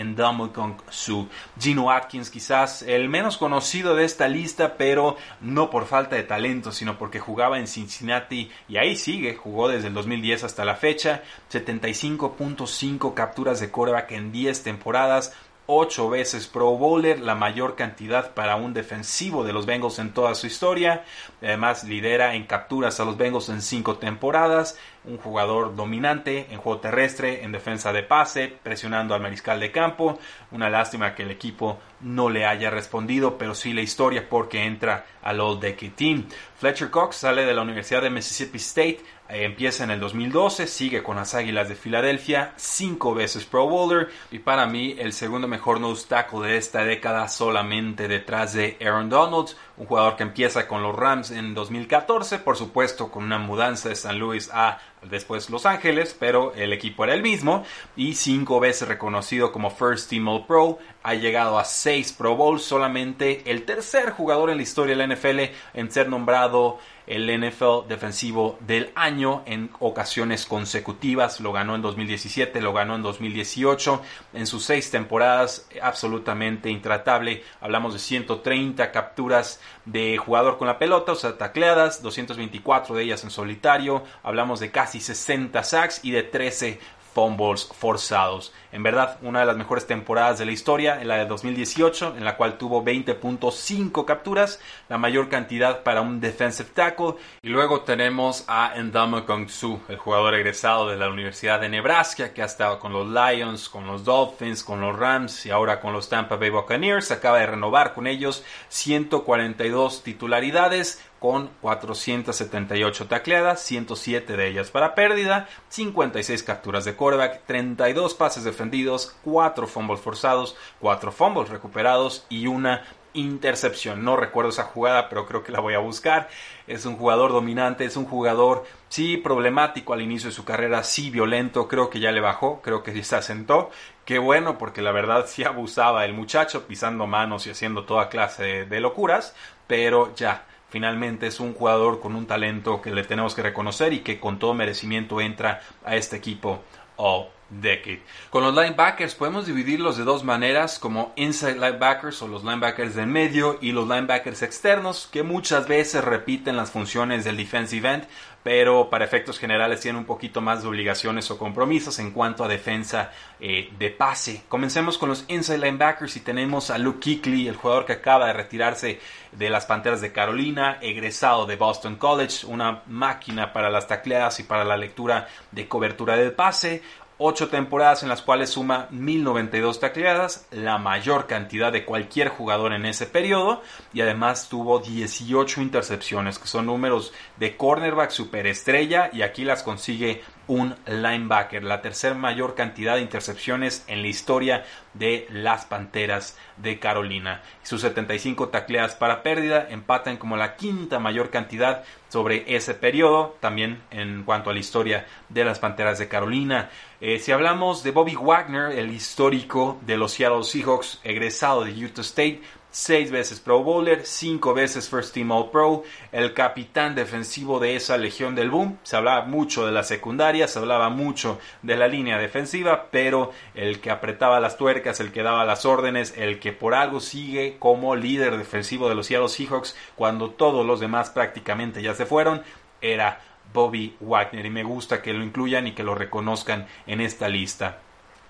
Kong 0.54 0.76
Su. 0.88 1.28
Gino 1.60 1.90
Atkins 1.90 2.30
quizás 2.30 2.80
el 2.80 3.10
menos 3.10 3.36
conocido 3.36 3.94
de 3.94 4.06
esta 4.06 4.26
lista, 4.26 4.78
pero 4.78 5.18
no 5.42 5.68
por 5.68 5.84
falta 5.84 6.16
de 6.16 6.22
talento, 6.22 6.72
sino 6.72 6.96
porque 6.96 7.20
jugaba 7.20 7.58
en 7.58 7.66
Cincinnati 7.66 8.50
y 8.66 8.78
ahí 8.78 8.96
sigue, 8.96 9.34
jugó 9.34 9.68
desde 9.68 9.88
el 9.88 9.92
2010 9.92 10.44
hasta 10.44 10.64
la 10.64 10.76
fecha, 10.76 11.22
75.5 11.52 13.12
capturas 13.12 13.60
de 13.60 13.70
coreback 13.70 14.12
en 14.12 14.32
10 14.32 14.62
temporadas, 14.62 15.34
ocho 15.66 16.10
veces 16.10 16.46
Pro 16.46 16.72
Bowler, 16.76 17.20
la 17.20 17.34
mayor 17.34 17.74
cantidad 17.74 18.32
para 18.34 18.56
un 18.56 18.74
defensivo 18.74 19.44
de 19.44 19.52
los 19.52 19.66
Bengals 19.66 19.98
en 19.98 20.12
toda 20.12 20.34
su 20.34 20.46
historia. 20.46 21.04
Además, 21.42 21.84
lidera 21.84 22.34
en 22.34 22.46
capturas 22.46 23.00
a 23.00 23.04
los 23.04 23.16
Bengals 23.16 23.48
en 23.48 23.62
cinco 23.62 23.96
temporadas. 23.96 24.78
Un 25.04 25.18
jugador 25.18 25.76
dominante 25.76 26.46
en 26.50 26.58
juego 26.58 26.80
terrestre, 26.80 27.44
en 27.44 27.52
defensa 27.52 27.92
de 27.92 28.02
pase, 28.02 28.48
presionando 28.62 29.14
al 29.14 29.20
mariscal 29.20 29.60
de 29.60 29.70
campo. 29.70 30.18
Una 30.50 30.70
lástima 30.70 31.14
que 31.14 31.24
el 31.24 31.30
equipo 31.30 31.78
no 32.00 32.30
le 32.30 32.46
haya 32.46 32.70
respondido, 32.70 33.36
pero 33.36 33.54
sí 33.54 33.72
la 33.72 33.82
historia 33.82 34.28
porque 34.28 34.64
entra 34.64 35.04
al 35.22 35.40
All 35.40 35.60
Decade 35.60 35.92
Team. 35.96 36.26
Fletcher 36.56 36.90
Cox 36.90 37.16
sale 37.16 37.44
de 37.44 37.54
la 37.54 37.62
Universidad 37.62 38.02
de 38.02 38.10
Mississippi 38.10 38.58
State 38.58 39.00
eh, 39.26 39.44
empieza 39.44 39.84
en 39.84 39.90
el 39.90 40.00
2012, 40.00 40.66
sigue 40.66 41.02
con 41.02 41.16
las 41.16 41.34
Águilas 41.34 41.70
de 41.70 41.74
Filadelfia, 41.74 42.52
cinco 42.56 43.14
veces 43.14 43.46
Pro 43.46 43.66
Bowler 43.66 44.10
y 44.30 44.40
para 44.40 44.66
mí 44.66 44.96
el 44.98 45.14
segundo 45.14 45.48
mejor 45.48 45.80
nose 45.80 46.06
tackle 46.06 46.46
de 46.46 46.58
esta 46.58 46.84
década 46.84 47.26
solamente 47.28 48.06
detrás 48.06 48.52
de 48.52 48.76
Aaron 48.82 49.08
Donald, 49.08 49.48
un 49.78 49.86
jugador 49.86 50.16
que 50.16 50.24
empieza 50.24 50.68
con 50.68 50.82
los 50.82 50.94
Rams 50.94 51.30
en 51.30 51.54
2014, 51.54 52.38
por 52.40 52.58
supuesto 52.58 53.10
con 53.10 53.24
una 53.24 53.38
mudanza 53.38 53.88
de 53.88 53.96
San 53.96 54.18
Luis 54.18 54.50
a 54.52 54.78
después 55.10 55.50
Los 55.50 55.66
Ángeles, 55.66 56.16
pero 56.18 56.52
el 56.54 56.72
equipo 56.72 57.04
era 57.04 57.14
el 57.14 57.22
mismo 57.22 57.64
y 57.96 58.14
cinco 58.14 58.60
veces 58.60 58.88
reconocido 58.88 59.52
como 59.52 59.70
First 59.70 60.10
Team 60.10 60.28
All 60.28 60.46
Pro, 60.46 60.78
ha 61.02 61.14
llegado 61.14 61.58
a 61.58 61.64
seis 61.64 62.12
Pro 62.12 62.36
Bowls, 62.36 62.62
solamente 62.62 63.42
el 63.50 63.64
tercer 63.64 64.10
jugador 64.10 64.50
en 64.50 64.56
la 64.56 64.62
historia 64.62 64.96
de 64.96 65.06
la 65.06 65.14
NFL 65.14 65.40
en 65.74 65.90
ser 65.90 66.08
nombrado 66.08 66.78
el 67.06 67.26
NFL 67.38 67.86
defensivo 67.88 68.58
del 68.60 68.90
año 68.94 69.42
en 69.46 69.70
ocasiones 69.78 70.46
consecutivas. 70.46 71.40
Lo 71.40 71.52
ganó 71.52 71.74
en 71.74 71.82
2017, 71.82 72.60
lo 72.60 72.72
ganó 72.72 72.96
en 72.96 73.02
2018. 73.02 74.02
En 74.32 74.46
sus 74.46 74.64
seis 74.64 74.90
temporadas, 74.90 75.68
absolutamente 75.82 76.70
intratable. 76.70 77.42
Hablamos 77.60 77.92
de 77.92 77.98
130 77.98 78.90
capturas 78.90 79.60
de 79.84 80.16
jugador 80.16 80.56
con 80.56 80.66
la 80.66 80.78
pelota, 80.78 81.12
o 81.12 81.16
sea, 81.16 81.36
tacleadas, 81.36 82.02
224 82.02 82.94
de 82.94 83.02
ellas 83.02 83.24
en 83.24 83.30
solitario. 83.30 84.02
Hablamos 84.22 84.60
de 84.60 84.70
casi 84.70 84.93
60 85.00 85.62
sacks 85.62 86.00
y 86.02 86.10
de 86.10 86.22
13 86.22 86.78
fumbles 87.14 87.70
forzados. 87.72 88.52
En 88.72 88.82
verdad, 88.82 89.18
una 89.22 89.40
de 89.40 89.46
las 89.46 89.56
mejores 89.56 89.86
temporadas 89.86 90.38
de 90.38 90.46
la 90.46 90.52
historia, 90.52 91.00
en 91.00 91.08
la 91.08 91.16
de 91.16 91.26
2018, 91.26 92.16
en 92.16 92.24
la 92.24 92.36
cual 92.36 92.58
tuvo 92.58 92.84
20.5 92.84 94.04
capturas, 94.04 94.60
la 94.88 94.98
mayor 94.98 95.28
cantidad 95.28 95.84
para 95.84 96.00
un 96.00 96.20
defensive 96.20 96.70
tackle. 96.74 97.14
Y 97.42 97.48
luego 97.48 97.82
tenemos 97.82 98.44
a 98.48 98.72
Endama 98.74 99.24
Kong 99.24 99.48
Su, 99.48 99.80
el 99.88 99.96
jugador 99.96 100.34
egresado 100.34 100.88
de 100.88 100.96
la 100.96 101.08
Universidad 101.08 101.60
de 101.60 101.68
Nebraska, 101.68 102.34
que 102.34 102.42
ha 102.42 102.46
estado 102.46 102.80
con 102.80 102.92
los 102.92 103.06
Lions, 103.06 103.68
con 103.68 103.86
los 103.86 104.04
Dolphins, 104.04 104.64
con 104.64 104.80
los 104.80 104.98
Rams 104.98 105.46
y 105.46 105.50
ahora 105.50 105.80
con 105.80 105.92
los 105.92 106.08
Tampa 106.08 106.36
Bay 106.36 106.50
Buccaneers. 106.50 107.12
Acaba 107.12 107.38
de 107.38 107.46
renovar 107.46 107.94
con 107.94 108.08
ellos 108.08 108.44
142 108.68 110.02
titularidades 110.02 111.00
con 111.24 111.48
478 111.62 113.06
tacleadas, 113.06 113.62
107 113.62 114.36
de 114.36 114.46
ellas 114.46 114.70
para 114.70 114.94
pérdida, 114.94 115.48
56 115.70 116.42
capturas 116.42 116.84
de 116.84 116.96
quarterback, 116.96 117.46
32 117.46 118.12
pases 118.12 118.44
defendidos, 118.44 119.16
4 119.24 119.66
fumbles 119.66 120.00
forzados, 120.00 120.54
4 120.80 121.12
fumbles 121.12 121.48
recuperados 121.48 122.26
y 122.28 122.46
una 122.46 122.82
intercepción. 123.14 124.04
No 124.04 124.18
recuerdo 124.18 124.50
esa 124.50 124.64
jugada, 124.64 125.08
pero 125.08 125.24
creo 125.24 125.42
que 125.42 125.50
la 125.50 125.60
voy 125.60 125.72
a 125.72 125.78
buscar. 125.78 126.28
Es 126.66 126.84
un 126.84 126.98
jugador 126.98 127.32
dominante, 127.32 127.86
es 127.86 127.96
un 127.96 128.04
jugador, 128.04 128.66
sí, 128.90 129.16
problemático 129.16 129.94
al 129.94 130.02
inicio 130.02 130.28
de 130.28 130.36
su 130.36 130.44
carrera, 130.44 130.82
sí, 130.82 131.08
violento. 131.08 131.68
Creo 131.68 131.88
que 131.88 132.00
ya 132.00 132.12
le 132.12 132.20
bajó, 132.20 132.60
creo 132.60 132.82
que 132.82 133.02
se 133.02 133.16
asentó. 133.16 133.70
Qué 134.04 134.18
bueno, 134.18 134.58
porque 134.58 134.82
la 134.82 134.92
verdad 134.92 135.24
sí 135.26 135.42
abusaba 135.42 136.04
el 136.04 136.12
muchacho, 136.12 136.66
pisando 136.66 137.06
manos 137.06 137.46
y 137.46 137.50
haciendo 137.50 137.84
toda 137.84 138.10
clase 138.10 138.66
de 138.66 138.80
locuras, 138.80 139.34
pero 139.66 140.14
ya 140.14 140.44
finalmente 140.74 141.28
es 141.28 141.38
un 141.38 141.54
jugador 141.54 142.00
con 142.00 142.16
un 142.16 142.26
talento 142.26 142.82
que 142.82 142.90
le 142.90 143.04
tenemos 143.04 143.32
que 143.36 143.42
reconocer 143.42 143.92
y 143.92 144.00
que 144.00 144.18
con 144.18 144.40
todo 144.40 144.54
merecimiento 144.54 145.20
entra 145.20 145.60
a 145.84 145.94
este 145.94 146.16
equipo 146.16 146.64
All 146.96 147.33
Decade. 147.50 148.02
Con 148.30 148.42
los 148.42 148.54
linebackers 148.54 149.14
podemos 149.14 149.46
dividirlos 149.46 149.96
de 149.96 150.04
dos 150.04 150.24
maneras, 150.24 150.78
como 150.78 151.12
inside 151.16 151.54
linebackers 151.54 152.22
o 152.22 152.28
los 152.28 152.42
linebackers 152.42 152.94
del 152.94 153.06
medio 153.06 153.58
y 153.60 153.72
los 153.72 153.86
linebackers 153.86 154.42
externos, 154.42 155.08
que 155.12 155.22
muchas 155.22 155.68
veces 155.68 156.02
repiten 156.02 156.56
las 156.56 156.70
funciones 156.70 157.24
del 157.24 157.36
defensive 157.36 157.88
end, 157.88 158.06
pero 158.42 158.90
para 158.90 159.06
efectos 159.06 159.38
generales 159.38 159.80
tienen 159.80 160.00
un 160.00 160.04
poquito 160.04 160.40
más 160.40 160.62
de 160.62 160.68
obligaciones 160.68 161.30
o 161.30 161.38
compromisos 161.38 161.98
en 161.98 162.10
cuanto 162.10 162.44
a 162.44 162.48
defensa 162.48 163.10
eh, 163.40 163.70
de 163.78 163.90
pase. 163.90 164.42
Comencemos 164.48 164.98
con 164.98 165.08
los 165.08 165.24
inside 165.28 165.58
linebackers 165.58 166.16
y 166.16 166.20
tenemos 166.20 166.70
a 166.70 166.78
Luke 166.78 167.00
Kuechly, 167.00 167.48
el 167.48 167.56
jugador 167.56 167.86
que 167.86 167.94
acaba 167.94 168.26
de 168.26 168.34
retirarse 168.34 169.00
de 169.32 169.50
las 169.50 169.64
Panteras 169.66 170.00
de 170.00 170.12
Carolina, 170.12 170.78
egresado 170.80 171.46
de 171.46 171.56
Boston 171.56 171.96
College, 171.96 172.46
una 172.46 172.82
máquina 172.86 173.52
para 173.52 173.70
las 173.70 173.88
tacleadas 173.88 174.38
y 174.40 174.44
para 174.44 174.64
la 174.64 174.76
lectura 174.76 175.28
de 175.50 175.66
cobertura 175.66 176.16
del 176.16 176.32
pase. 176.32 176.82
Ocho 177.16 177.48
temporadas 177.48 178.02
en 178.02 178.08
las 178.08 178.22
cuales 178.22 178.50
suma 178.50 178.88
1092 178.90 179.78
tacleadas, 179.78 180.48
la 180.50 180.78
mayor 180.78 181.28
cantidad 181.28 181.70
de 181.70 181.84
cualquier 181.84 182.28
jugador 182.28 182.72
en 182.72 182.86
ese 182.86 183.06
periodo, 183.06 183.62
y 183.92 184.00
además 184.00 184.48
tuvo 184.48 184.80
18 184.80 185.62
intercepciones, 185.62 186.40
que 186.40 186.48
son 186.48 186.66
números 186.66 187.12
de 187.36 187.56
cornerback 187.56 188.10
superestrella, 188.10 189.10
y 189.12 189.22
aquí 189.22 189.44
las 189.44 189.62
consigue 189.62 190.24
un 190.46 190.76
linebacker, 190.86 191.64
la 191.64 191.80
tercera 191.80 192.14
mayor 192.14 192.54
cantidad 192.54 192.96
de 192.96 193.02
intercepciones 193.02 193.84
en 193.86 194.02
la 194.02 194.08
historia 194.08 194.64
de 194.94 195.26
las 195.30 195.64
Panteras 195.64 196.36
de 196.56 196.78
Carolina. 196.78 197.42
Sus 197.62 197.80
75 197.80 198.48
tacleadas 198.48 198.94
para 198.94 199.22
pérdida 199.22 199.66
empatan 199.70 200.16
como 200.16 200.36
la 200.36 200.56
quinta 200.56 200.98
mayor 200.98 201.30
cantidad 201.30 201.84
sobre 202.08 202.54
ese 202.54 202.74
periodo, 202.74 203.36
también 203.40 203.82
en 203.90 204.22
cuanto 204.22 204.50
a 204.50 204.52
la 204.52 204.60
historia 204.60 205.06
de 205.28 205.44
las 205.44 205.58
Panteras 205.58 205.98
de 205.98 206.08
Carolina. 206.08 206.70
Eh, 207.00 207.18
si 207.18 207.32
hablamos 207.32 207.82
de 207.82 207.90
Bobby 207.90 208.14
Wagner, 208.14 208.78
el 208.78 208.92
histórico 208.92 209.78
de 209.82 209.96
los 209.96 210.12
Seattle 210.12 210.44
Seahawks, 210.44 211.00
egresado 211.02 211.64
de 211.64 211.72
Utah 211.72 212.02
State, 212.02 212.40
seis 212.74 213.12
veces 213.12 213.38
Pro 213.38 213.62
Bowler, 213.62 214.04
cinco 214.04 214.52
veces 214.52 214.88
First 214.88 215.14
Team 215.14 215.30
All 215.30 215.50
Pro, 215.52 215.84
el 216.10 216.34
capitán 216.34 216.96
defensivo 216.96 217.60
de 217.60 217.76
esa 217.76 217.96
Legión 217.96 218.34
del 218.34 218.50
Boom. 218.50 218.80
Se 218.82 218.96
hablaba 218.96 219.26
mucho 219.26 219.64
de 219.64 219.70
la 219.70 219.84
secundaria, 219.84 220.48
se 220.48 220.58
hablaba 220.58 220.88
mucho 220.88 221.38
de 221.62 221.76
la 221.76 221.86
línea 221.86 222.18
defensiva, 222.18 222.88
pero 222.90 223.30
el 223.54 223.80
que 223.80 223.92
apretaba 223.92 224.40
las 224.40 224.56
tuercas, 224.56 224.98
el 224.98 225.12
que 225.12 225.22
daba 225.22 225.44
las 225.44 225.64
órdenes, 225.64 226.14
el 226.16 226.40
que 226.40 226.50
por 226.50 226.74
algo 226.74 226.98
sigue 226.98 227.58
como 227.60 227.94
líder 227.94 228.36
defensivo 228.36 228.88
de 228.88 228.96
los 228.96 229.06
Seattle 229.06 229.28
Seahawks 229.28 229.76
cuando 229.94 230.30
todos 230.30 230.66
los 230.66 230.80
demás 230.80 231.10
prácticamente 231.10 231.80
ya 231.80 231.94
se 231.94 232.06
fueron, 232.06 232.42
era 232.80 233.20
Bobby 233.52 233.96
Wagner 234.00 234.46
y 234.46 234.50
me 234.50 234.64
gusta 234.64 235.00
que 235.00 235.12
lo 235.12 235.22
incluyan 235.22 235.68
y 235.68 235.72
que 235.74 235.84
lo 235.84 235.94
reconozcan 235.94 236.66
en 236.88 237.00
esta 237.00 237.28
lista 237.28 237.78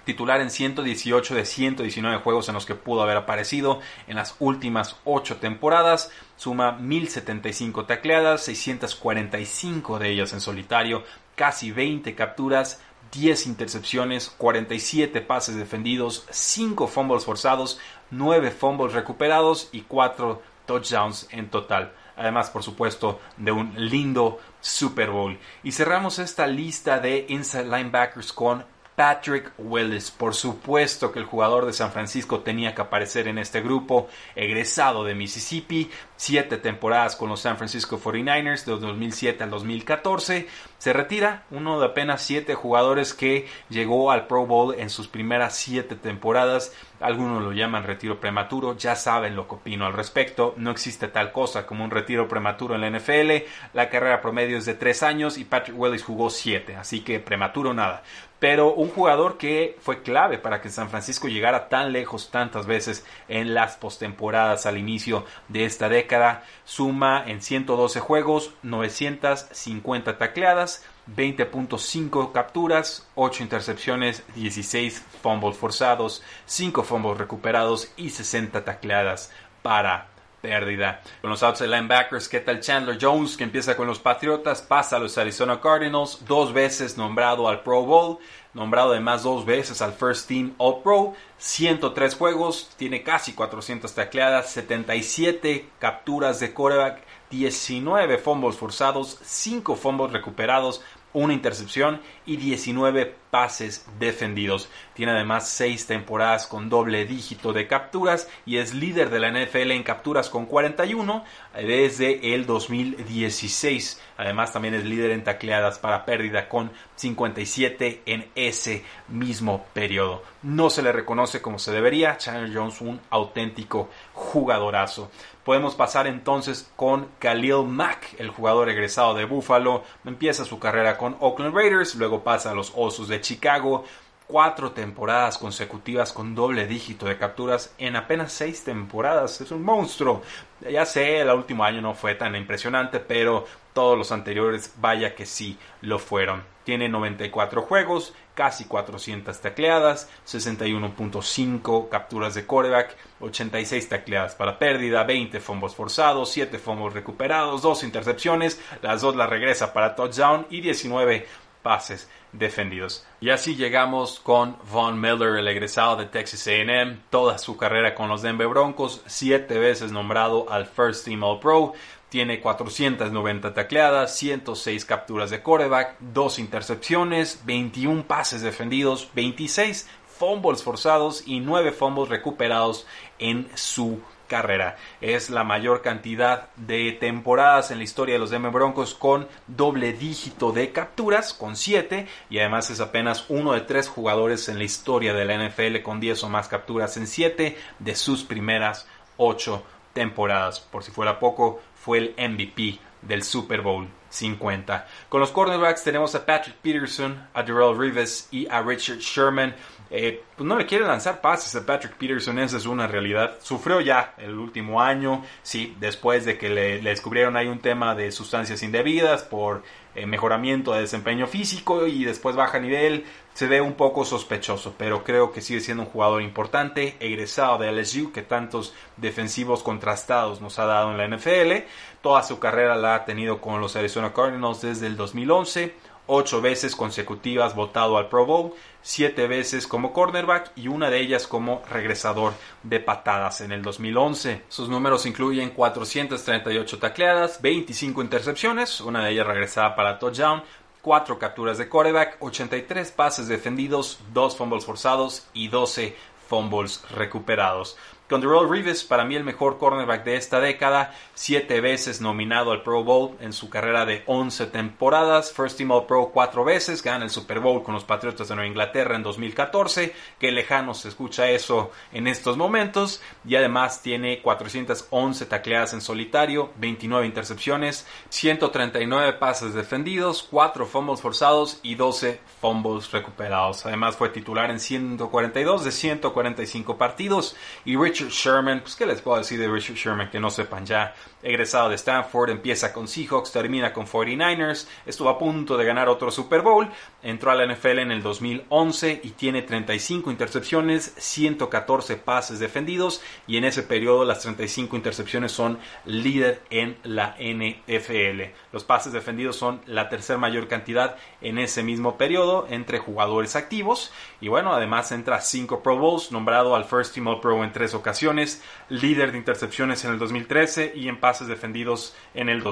titular 0.05 0.41
en 0.41 0.51
118 0.51 1.35
de 1.35 1.45
119 1.45 2.19
juegos 2.19 2.49
en 2.49 2.55
los 2.55 2.67
que 2.67 2.75
pudo 2.75 3.03
haber 3.03 3.17
aparecido 3.17 3.81
en 4.07 4.17
las 4.17 4.37
últimas 4.39 4.97
8 5.05 5.37
temporadas. 5.37 6.11
Suma 6.37 6.73
1075 6.73 7.87
tacleadas, 7.87 8.45
645 8.45 9.99
de 9.99 10.11
ellas 10.11 10.33
en 10.33 10.41
solitario, 10.41 11.05
casi 11.35 11.73
20 11.73 12.15
capturas, 12.15 12.81
10 13.13 13.47
intercepciones, 13.47 14.29
47 14.37 15.21
pases 15.21 15.57
defendidos, 15.57 16.27
5 16.31 16.87
fumbles 16.89 17.25
forzados, 17.25 17.79
9 18.11 18.51
fumbles 18.51 18.93
recuperados 18.93 19.69
y 19.73 19.83
4 19.83 20.43
touchdowns 20.67 21.29
en 21.31 21.49
total. 21.49 21.93
Además, 22.17 22.51
por 22.51 22.63
supuesto, 22.63 23.21
de 23.37 23.53
un 23.53 23.75
lindo 23.77 24.39
Super 24.61 25.11
Bowl. 25.11 25.39
Y 25.63 25.73
cerramos 25.73 26.19
esta 26.19 26.47
lista 26.47 27.01
de 27.01 27.27
inside 27.29 27.65
linebackers 27.65 28.33
con 28.33 28.65
Patrick 28.97 29.53
Willis. 29.59 30.11
Por 30.11 30.35
supuesto 30.35 31.11
que 31.11 31.19
el 31.19 31.25
jugador 31.25 31.67
de 31.67 31.73
San 31.73 31.93
Francisco 31.93 32.41
tenía 32.41 32.75
que 32.75 32.83
aparecer 32.83 33.29
en 33.29 33.39
este 33.39 33.61
grupo, 33.61 34.09
egresado 34.37 35.05
de 35.05 35.15
Mississippi, 35.15 35.91
siete 36.17 36.59
temporadas 36.59 37.17
con 37.17 37.29
los 37.29 37.41
San 37.41 37.57
Francisco 37.57 38.01
49ers 38.01 38.65
de 38.65 38.79
2007 38.79 39.43
al 39.45 39.51
2014. 39.51 40.47
Se 40.79 40.93
retira, 40.93 41.45
uno 41.51 41.81
de 41.81 41.87
apenas 41.87 42.23
siete 42.23 42.55
jugadores 42.55 43.15
que 43.15 43.49
llegó 43.69 44.11
al 44.11 44.27
Pro 44.27 44.47
Bowl 44.47 44.75
en 44.75 44.91
sus 44.91 45.09
primeras 45.09 45.57
siete 45.57 45.97
temporadas. 45.97 46.73
Algunos 47.01 47.43
lo 47.43 47.53
llaman 47.53 47.85
retiro 47.85 48.21
prematuro, 48.21 48.77
ya 48.77 48.95
saben 48.95 49.35
lo 49.35 49.49
que 49.49 49.57
opino 49.57 49.87
al 49.87 49.93
respecto. 49.93 50.55
No 50.57 50.71
existe 50.71 51.09
tal 51.09 51.33
cosa 51.33 51.67
como 51.67 51.85
un 51.85 51.91
retiro 51.91 52.29
prematuro 52.29 52.75
en 52.75 52.83
la 52.83 52.91
NFL. 52.91 53.45
La 53.73 53.89
carrera 53.89 54.21
promedio 54.21 54.59
es 54.59 54.67
de 54.67 54.75
tres 54.75 55.03
años 55.03 55.39
y 55.39 55.45
Patrick 55.45 55.79
Willis 55.79 56.05
jugó 56.05 56.31
siete, 56.31 56.77
así 56.77 57.01
que 57.01 57.19
prematuro 57.19 57.75
nada 57.75 58.03
pero 58.45 58.75
un 58.75 58.91
jugador 58.91 59.39
que 59.39 59.75
fue 59.81 60.03
clave 60.03 60.37
para 60.37 60.61
que 60.61 60.69
San 60.69 60.91
Francisco 60.91 61.29
llegara 61.29 61.71
tan 61.71 61.93
lejos 61.93 62.31
tantas 62.31 62.67
veces 62.67 63.03
en 63.27 63.55
las 63.55 63.79
postemporadas 63.79 64.67
al 64.67 64.77
inicio 64.77 65.25
de 65.49 65.65
esta 65.65 65.89
década. 65.89 66.45
Suma 66.67 67.25
en 67.27 67.41
112 67.41 68.01
juegos 68.01 68.53
950 68.63 70.19
tacleadas, 70.19 70.85
20.5 71.17 72.33
capturas, 72.33 73.09
8 73.15 73.45
intercepciones, 73.45 74.23
16 74.35 75.03
fumbles 75.23 75.57
forzados, 75.57 76.23
5 76.45 76.83
fumbles 76.83 77.17
recuperados 77.17 77.95
y 77.97 78.11
60 78.11 78.63
tacleadas 78.63 79.33
para 79.63 80.09
pérdida. 80.45 81.01
Con 81.23 81.31
los 81.31 81.43
outside 81.43 81.69
linebackers, 81.69 82.29
¿qué 82.29 82.39
tal 82.39 82.61
Chandler 82.61 82.99
Jones, 83.01 83.39
que 83.39 83.45
empieza 83.45 83.75
con 83.75 83.87
los 83.87 83.99
Patriotas, 83.99 84.61
pasa 84.61 84.97
a 84.97 84.99
los 84.99 85.17
Arizona 85.17 85.59
Cardinals, 85.59 86.23
dos 86.29 86.53
veces 86.53 86.99
nombrado 86.99 87.49
al 87.49 87.63
Pro 87.63 87.81
Bowl, 87.81 88.19
nombrado 88.53 88.93
además 88.93 89.23
dos 89.23 89.47
veces 89.47 89.81
al 89.81 89.95
First 89.95 90.29
Team 90.29 90.55
All 90.59 90.83
Pro, 90.83 91.15
103 91.39 92.15
juegos, 92.15 92.69
tiene 92.77 93.03
casi 93.03 93.33
400 93.33 93.95
tacleadas, 93.95 94.51
77 94.51 95.67
capturas 95.79 96.41
de 96.41 96.53
quarterback, 96.53 97.03
19 97.31 98.19
fumbles 98.19 98.57
forzados, 98.57 99.19
5 99.23 99.77
fumbles 99.77 100.13
recuperados, 100.13 100.83
una 101.15 101.33
intercepción 101.33 102.03
y 102.27 102.37
19 102.37 103.15
pases 103.31 103.85
defendidos. 103.99 104.69
Tiene 104.95 105.13
además 105.13 105.49
6 105.49 105.87
temporadas 105.87 106.47
con 106.47 106.69
doble 106.69 107.05
dígito 107.05 107.53
de 107.53 107.67
capturas 107.67 108.29
y 108.47 108.59
es 108.59 108.75
líder 108.75 109.11
de 109.11 109.19
la 109.19 109.31
NFL 109.31 109.73
en 109.73 109.83
capturas 109.83 110.31
con 110.31 110.47
41 110.47 111.25
desde 111.55 112.35
el 112.35 112.47
2016. 112.47 114.01
Además 114.17 114.53
también 114.53 114.75
es 114.75 114.85
líder 114.85 115.11
en 115.11 115.25
tacleadas 115.25 115.81
para 115.81 116.05
pérdida 116.05 116.49
con 116.49 116.71
57 116.95 118.03
en 118.07 118.29
ese 118.37 118.85
mismo 119.09 119.67
periodo. 119.73 120.23
No 120.43 120.71
se 120.71 120.83
le 120.83 120.93
reconoce 120.93 121.43
como 121.43 121.59
se 121.59 121.73
debería. 121.73 122.17
Chandler 122.17 122.55
Jones 122.55 122.81
un 122.81 123.01
auténtico 123.11 123.89
jugadorazo. 124.13 125.11
Podemos 125.45 125.75
pasar 125.75 126.07
entonces 126.07 126.71
con 126.75 127.09
Khalil 127.19 127.65
Mack, 127.67 128.19
el 128.19 128.31
jugador 128.31 128.71
egresado 128.71 129.13
de 129.13 129.27
Buffalo. 129.27 129.83
Empieza 130.05 130.45
su 130.45 130.59
carrera 130.59 130.97
con 130.97 131.17
Oakland 131.21 131.55
Raiders, 131.55 131.97
luego 131.97 132.14
pasa 132.23 132.51
a 132.51 132.55
los 132.55 132.73
Osos 132.77 133.09
de 133.09 133.21
Chicago. 133.21 133.85
Cuatro 134.27 134.73
temporadas 134.73 135.37
consecutivas 135.37 136.13
con 136.13 136.35
doble 136.35 136.67
dígito 136.67 137.07
de 137.07 137.19
capturas 137.19 137.75
en 137.79 137.97
apenas 137.97 138.33
seis 138.33 138.65
temporadas. 138.65 139.41
Es 139.41 139.51
un 139.51 139.63
monstruo. 139.63 140.23
Ya 140.71 140.87
sé, 140.87 141.21
el 141.21 141.29
último 141.31 141.65
año 141.65 141.83
no 141.83 141.95
fue 141.95 142.15
tan 142.15 142.35
impresionante, 142.35 143.01
pero 143.01 143.45
todos 143.75 143.99
los 143.99 144.13
anteriores, 144.13 144.73
vaya 144.77 145.15
que 145.15 145.27
sí 145.27 145.59
lo 145.83 145.99
fueron. 145.99 146.45
Tiene 146.65 146.89
94 146.89 147.61
juegos, 147.63 148.15
casi 148.35 148.65
400 148.65 149.39
tacleadas, 149.39 150.09
61.5 150.27 151.91
capturas 151.91 152.35
de 152.35 152.47
coreback, 152.47 152.97
86 153.21 153.89
tacleadas 153.91 154.35
para 154.35 154.59
pérdida, 154.59 155.05
20 155.05 155.41
fumbles 155.41 155.75
forzados, 155.75 156.31
7 156.31 156.59
fumbles 156.59 156.95
recuperados, 156.95 157.61
2 157.61 157.85
intercepciones, 157.85 158.59
las 158.81 159.03
dos 159.03 159.15
las 159.15 159.29
regresa 159.29 159.75
para 159.75 159.95
touchdown 159.95 160.47
y 160.49 160.63
19 160.63 161.27
pases 161.65 162.09
defendidos. 162.33 163.05
Y 163.21 163.31
así 163.31 163.57
llegamos 163.57 164.21
con 164.21 164.57
Von 164.71 165.01
Miller, 165.01 165.37
el 165.39 165.49
egresado 165.49 165.97
de 165.97 166.07
Texas 166.07 166.47
AM, 166.47 167.01
toda 167.11 167.39
su 167.39 167.57
carrera 167.57 167.97
con 167.97 168.09
los 168.09 168.23
Denver 168.23 168.47
Broncos, 168.47 169.03
7 169.07 169.59
veces 169.59 169.91
nombrado 169.91 170.49
al 170.49 170.67
First 170.67 171.07
Team 171.07 171.25
All 171.25 171.41
Pro, 171.41 171.73
tiene 172.09 172.41
490 172.41 173.55
tacleadas, 173.55 174.17
106 174.17 174.85
capturas 174.85 175.31
de 175.31 175.43
quarterback, 175.43 175.97
2 175.99 176.39
intercepciones, 176.39 177.43
21 177.45 178.05
pases 178.05 178.43
defendidos, 178.43 179.09
26 179.15 179.89
fumbles 180.07 180.63
forzados 180.63 181.27
y 181.27 181.41
9 181.41 181.73
fumbles 181.73 182.09
recuperados 182.09 182.87
en 183.19 183.49
su 183.55 184.01
carrera. 184.35 184.75
Es 185.01 185.31
la 185.31 185.45
mayor 185.45 185.81
cantidad 185.81 186.49
de 186.57 186.91
temporadas 186.91 187.71
en 187.71 187.79
la 187.79 187.85
historia 187.85 188.17
de 188.17 188.19
los 188.19 188.31
Denver 188.31 188.51
Broncos 188.51 188.93
con 188.93 189.29
doble 189.47 189.93
dígito 189.93 190.51
de 190.51 190.73
capturas, 190.73 191.33
con 191.33 191.55
7, 191.55 192.09
y 192.31 192.41
además 192.41 192.69
es 192.71 192.81
apenas 192.81 193.27
uno 193.29 193.53
de 193.53 193.61
tres 193.61 193.89
jugadores 193.89 194.49
en 194.49 194.59
la 194.59 194.65
historia 194.65 195.15
de 195.15 195.25
la 195.25 195.39
NFL 195.39 195.83
con 195.83 196.01
10 196.01 196.25
o 196.25 196.29
más 196.31 196.49
capturas 196.49 196.97
en 196.97 197.07
7 197.07 197.57
de 197.79 197.95
sus 197.95 198.25
primeras 198.25 198.89
8 199.19 199.63
temporadas. 199.93 200.59
Por 200.59 200.83
si 200.83 200.91
fuera 200.91 201.21
poco, 201.21 201.63
fue 201.77 201.99
el 201.99 202.15
MVP 202.19 202.81
del 203.03 203.23
Super 203.23 203.61
Bowl 203.61 203.89
50. 204.09 204.89
Con 205.09 205.21
los 205.21 205.31
cornerbacks 205.31 205.85
tenemos 205.85 206.13
a 206.17 206.27
Patrick 206.27 206.57
Peterson, 206.57 207.29
a 207.35 207.45
Darrell 207.45 207.79
Rivas 207.79 208.27
y 208.33 208.49
a 208.49 208.63
Richard 208.63 208.99
Sherman. 208.99 209.55
Eh, 209.97 210.25
pues 210.37 210.45
no 210.45 210.59
le 210.59 210.67
quiere 210.67 210.85
lanzar 210.85 211.21
pases 211.21 211.55
a 211.55 211.65
Patrick 211.65 211.95
Peterson, 211.95 212.37
esa 212.41 212.57
es 212.57 212.67
una 212.67 212.89
realidad. 212.89 213.37
Sufrió 213.41 213.81
ya 213.81 214.17
el 214.19 214.37
último 214.37 214.83
año, 214.83 215.23
sí, 215.45 215.77
después 215.79 216.25
de 216.25 216.37
que 216.37 216.49
le, 216.49 216.81
descubrieron 216.81 217.37
ahí 217.37 217.47
un 217.47 217.61
tema 217.61 217.95
de 217.95 218.11
sustancias 218.11 218.65
indebidas 218.65 219.23
por 219.23 219.63
eh, 219.95 220.05
mejoramiento 220.07 220.73
de 220.73 220.81
desempeño 220.81 221.29
físico 221.29 221.87
y 221.87 222.05
después 222.05 222.35
baja 222.35 222.59
nivel. 222.59 223.05
Se 223.35 223.47
ve 223.47 223.61
un 223.61 223.75
poco 223.75 224.05
sospechoso, 224.05 224.75
pero 224.77 225.05
creo 225.05 225.31
que 225.31 225.41
sigue 225.41 225.61
siendo 225.61 225.85
un 225.85 225.89
jugador 225.89 226.23
importante, 226.23 226.97
egresado 226.99 227.59
de 227.59 227.71
LSU, 227.71 228.11
que 228.11 228.23
tantos 228.23 228.75
defensivos 228.97 229.63
contrastados 229.63 230.41
nos 230.41 230.59
ha 230.59 230.67
dado 230.67 230.91
en 230.91 230.99
la 230.99 231.07
NFL. 231.07 231.69
Toda 232.03 232.25
su 232.25 232.41
carrera 232.41 232.75
la 232.75 232.97
ha 232.97 233.05
tenido 233.05 233.41
con 233.41 233.61
los 233.61 233.77
Arizona 233.77 234.13
Cardinals 234.13 234.61
desde 234.61 234.89
el 234.89 234.97
2011 234.97 235.94
ocho 236.07 236.41
veces 236.41 236.77
consecutivas 236.77 237.55
votado 237.55 237.97
al 237.97 238.09
Pro 238.09 238.27
Bowl, 238.27 238.53
siete 238.83 239.27
veces 239.27 239.67
como 239.67 239.93
cornerback 239.93 240.53
y 240.57 240.69
una 240.69 240.91
de 240.91 241.01
ellas 241.01 241.27
como 241.27 241.63
regresador 241.71 242.35
de 242.63 242.81
patadas 242.81 243.41
en 243.41 243.53
el 243.53 243.63
2011. 243.63 244.43
Sus 244.49 244.69
números 244.69 245.07
incluyen 245.07 245.51
438 245.51 246.79
tacleadas, 246.79 247.41
25 247.41 248.03
intercepciones, 248.03 248.81
una 248.81 249.05
de 249.05 249.13
ellas 249.13 249.27
regresada 249.27 249.75
para 249.75 249.99
touchdown, 249.99 250.43
4 250.83 251.19
capturas 251.19 251.57
de 251.57 251.69
quarterback, 251.69 252.19
83 252.21 252.93
pases 252.93 253.27
defendidos, 253.27 253.99
2 254.13 254.37
fumbles 254.37 254.67
forzados 254.67 255.27
y 255.33 255.49
12 255.49 255.97
fumbles 256.29 256.83
recuperados. 256.91 257.77
Con 258.07 258.21
Darrell 258.21 258.51
Reeves, 258.51 258.85
para 258.85 259.07
mí 259.07 259.17
el 259.17 259.25
mejor 259.25 259.57
cornerback 259.57 260.05
de 260.05 260.17
esta 260.17 260.39
década, 260.39 260.95
siete 261.15 261.63
veces 261.63 262.03
nominado 262.03 262.53
al 262.53 262.63
Pro 262.63 262.85
Bowl 262.85 263.17
en 263.19 263.33
su 263.33 263.49
carrera 263.49 263.87
de 263.87 264.03
11 264.05 264.49
temporadas, 264.49 265.33
First 265.33 265.57
Team 265.57 265.71
All 265.71 265.87
Pro 265.87 266.11
cuatro 266.13 266.45
veces, 266.45 266.83
gana 266.83 267.05
el 267.05 267.11
Super 267.11 267.41
Bowl 267.41 267.63
con 267.63 267.73
los 267.73 267.85
Patriotas 267.85 268.29
de 268.29 268.35
Nueva 268.35 268.47
Inglaterra 268.47 268.95
en 268.95 269.03
2014, 269.03 269.95
que 270.21 270.33
lejano 270.33 270.75
se 270.75 270.89
escucha 270.89 271.31
eso 271.31 271.71
en 271.93 272.07
estos 272.07 272.37
momentos, 272.37 273.01
y 273.27 273.37
además 273.37 273.81
tiene 273.81 274.21
411 274.21 275.25
tacleadas 275.25 275.73
en 275.73 275.81
solitario, 275.81 276.53
29 276.57 277.07
intercepciones, 277.07 277.87
139 278.11 279.15
pases 279.15 279.55
defendidos, 279.55 280.29
4 280.31 280.67
fumbles 280.67 281.01
forzados 281.01 281.59
y 281.63 281.75
12 281.75 282.21
fumbles 282.43 282.91
recuperados. 282.93 283.65
Además 283.65 283.97
fue 283.97 284.11
titular 284.11 284.51
en 284.51 284.61
142 284.61 285.65
de 285.65 285.73
145 285.73 286.77
partidos 286.77 287.35
y 287.65 287.77
Richard 287.95 288.11
Sherman, 288.11 288.61
pues 288.61 288.75
qué 288.75 288.87
les 288.87 289.01
puedo 289.01 289.19
decir 289.19 289.39
de 289.39 289.47
Richard 289.47 289.77
Sherman 289.77 290.11
que 290.11 290.19
no 290.19 290.29
sepan 290.29 290.67
ya, 290.67 290.93
egresado 291.23 291.69
de 291.69 291.77
Stanford, 291.77 292.31
empieza 292.31 292.73
con 292.73 292.89
Seahawks, 292.89 293.31
termina 293.31 293.73
con 293.73 293.87
49ers, 293.87 294.67
estuvo 294.85 295.09
a 295.09 295.17
punto 295.17 295.57
de 295.57 295.65
ganar 295.65 295.89
otro 295.89 296.11
Super 296.11 296.43
Bowl, 296.43 296.69
entró 297.05 297.31
a 297.31 297.35
la 297.35 297.47
NFL 297.47 297.79
en 297.79 297.93
el 297.93 298.03
2011 298.03 299.01
y 299.05 299.11
tiene 299.11 299.43
35 299.43 300.11
intercepciones, 300.11 300.95
114 300.97 301.97
pases 301.97 302.41
defendidos 302.41 303.03
y 303.27 303.37
en 303.37 303.45
ese 303.45 303.63
periodo 303.63 304.05
las 304.05 304.21
35 304.21 304.77
intercepciones 304.77 305.31
son 305.31 305.59
líder 305.85 306.43
en 306.51 306.77
la 306.83 307.17
NFL. 307.21 308.33
Los 308.53 308.65
pases 308.65 308.93
defendidos 308.93 309.37
son 309.37 309.61
la 309.67 309.89
tercera 309.89 310.19
mayor 310.19 310.49
cantidad 310.49 310.97
en 311.21 311.39
ese 311.39 311.63
mismo 311.63 311.97
periodo 311.97 312.47
entre 312.49 312.79
jugadores 312.79 313.37
activos 313.37 313.93
y 314.21 314.29
bueno, 314.29 314.53
además 314.53 314.91
entra 314.91 315.17
a 315.17 315.21
5 315.21 315.63
Pro 315.63 315.77
Bowls, 315.77 316.11
nombrado 316.11 316.57
al 316.57 316.65
First 316.65 316.95
Team 316.95 317.07
All 317.07 317.21
Pro 317.21 317.45
en 317.45 317.53
tres 317.53 317.75
ocasiones, 317.75 318.43
líder 318.71 319.13
de 319.13 319.19
intercepciones 319.19 319.85
en 319.85 319.93
el 319.93 319.99
2013 319.99 320.73
y 320.75 320.89
en 320.89 320.99
pases 320.99 321.29
defendidos 321.29 321.95
en 322.15 322.31
el 322.31 322.43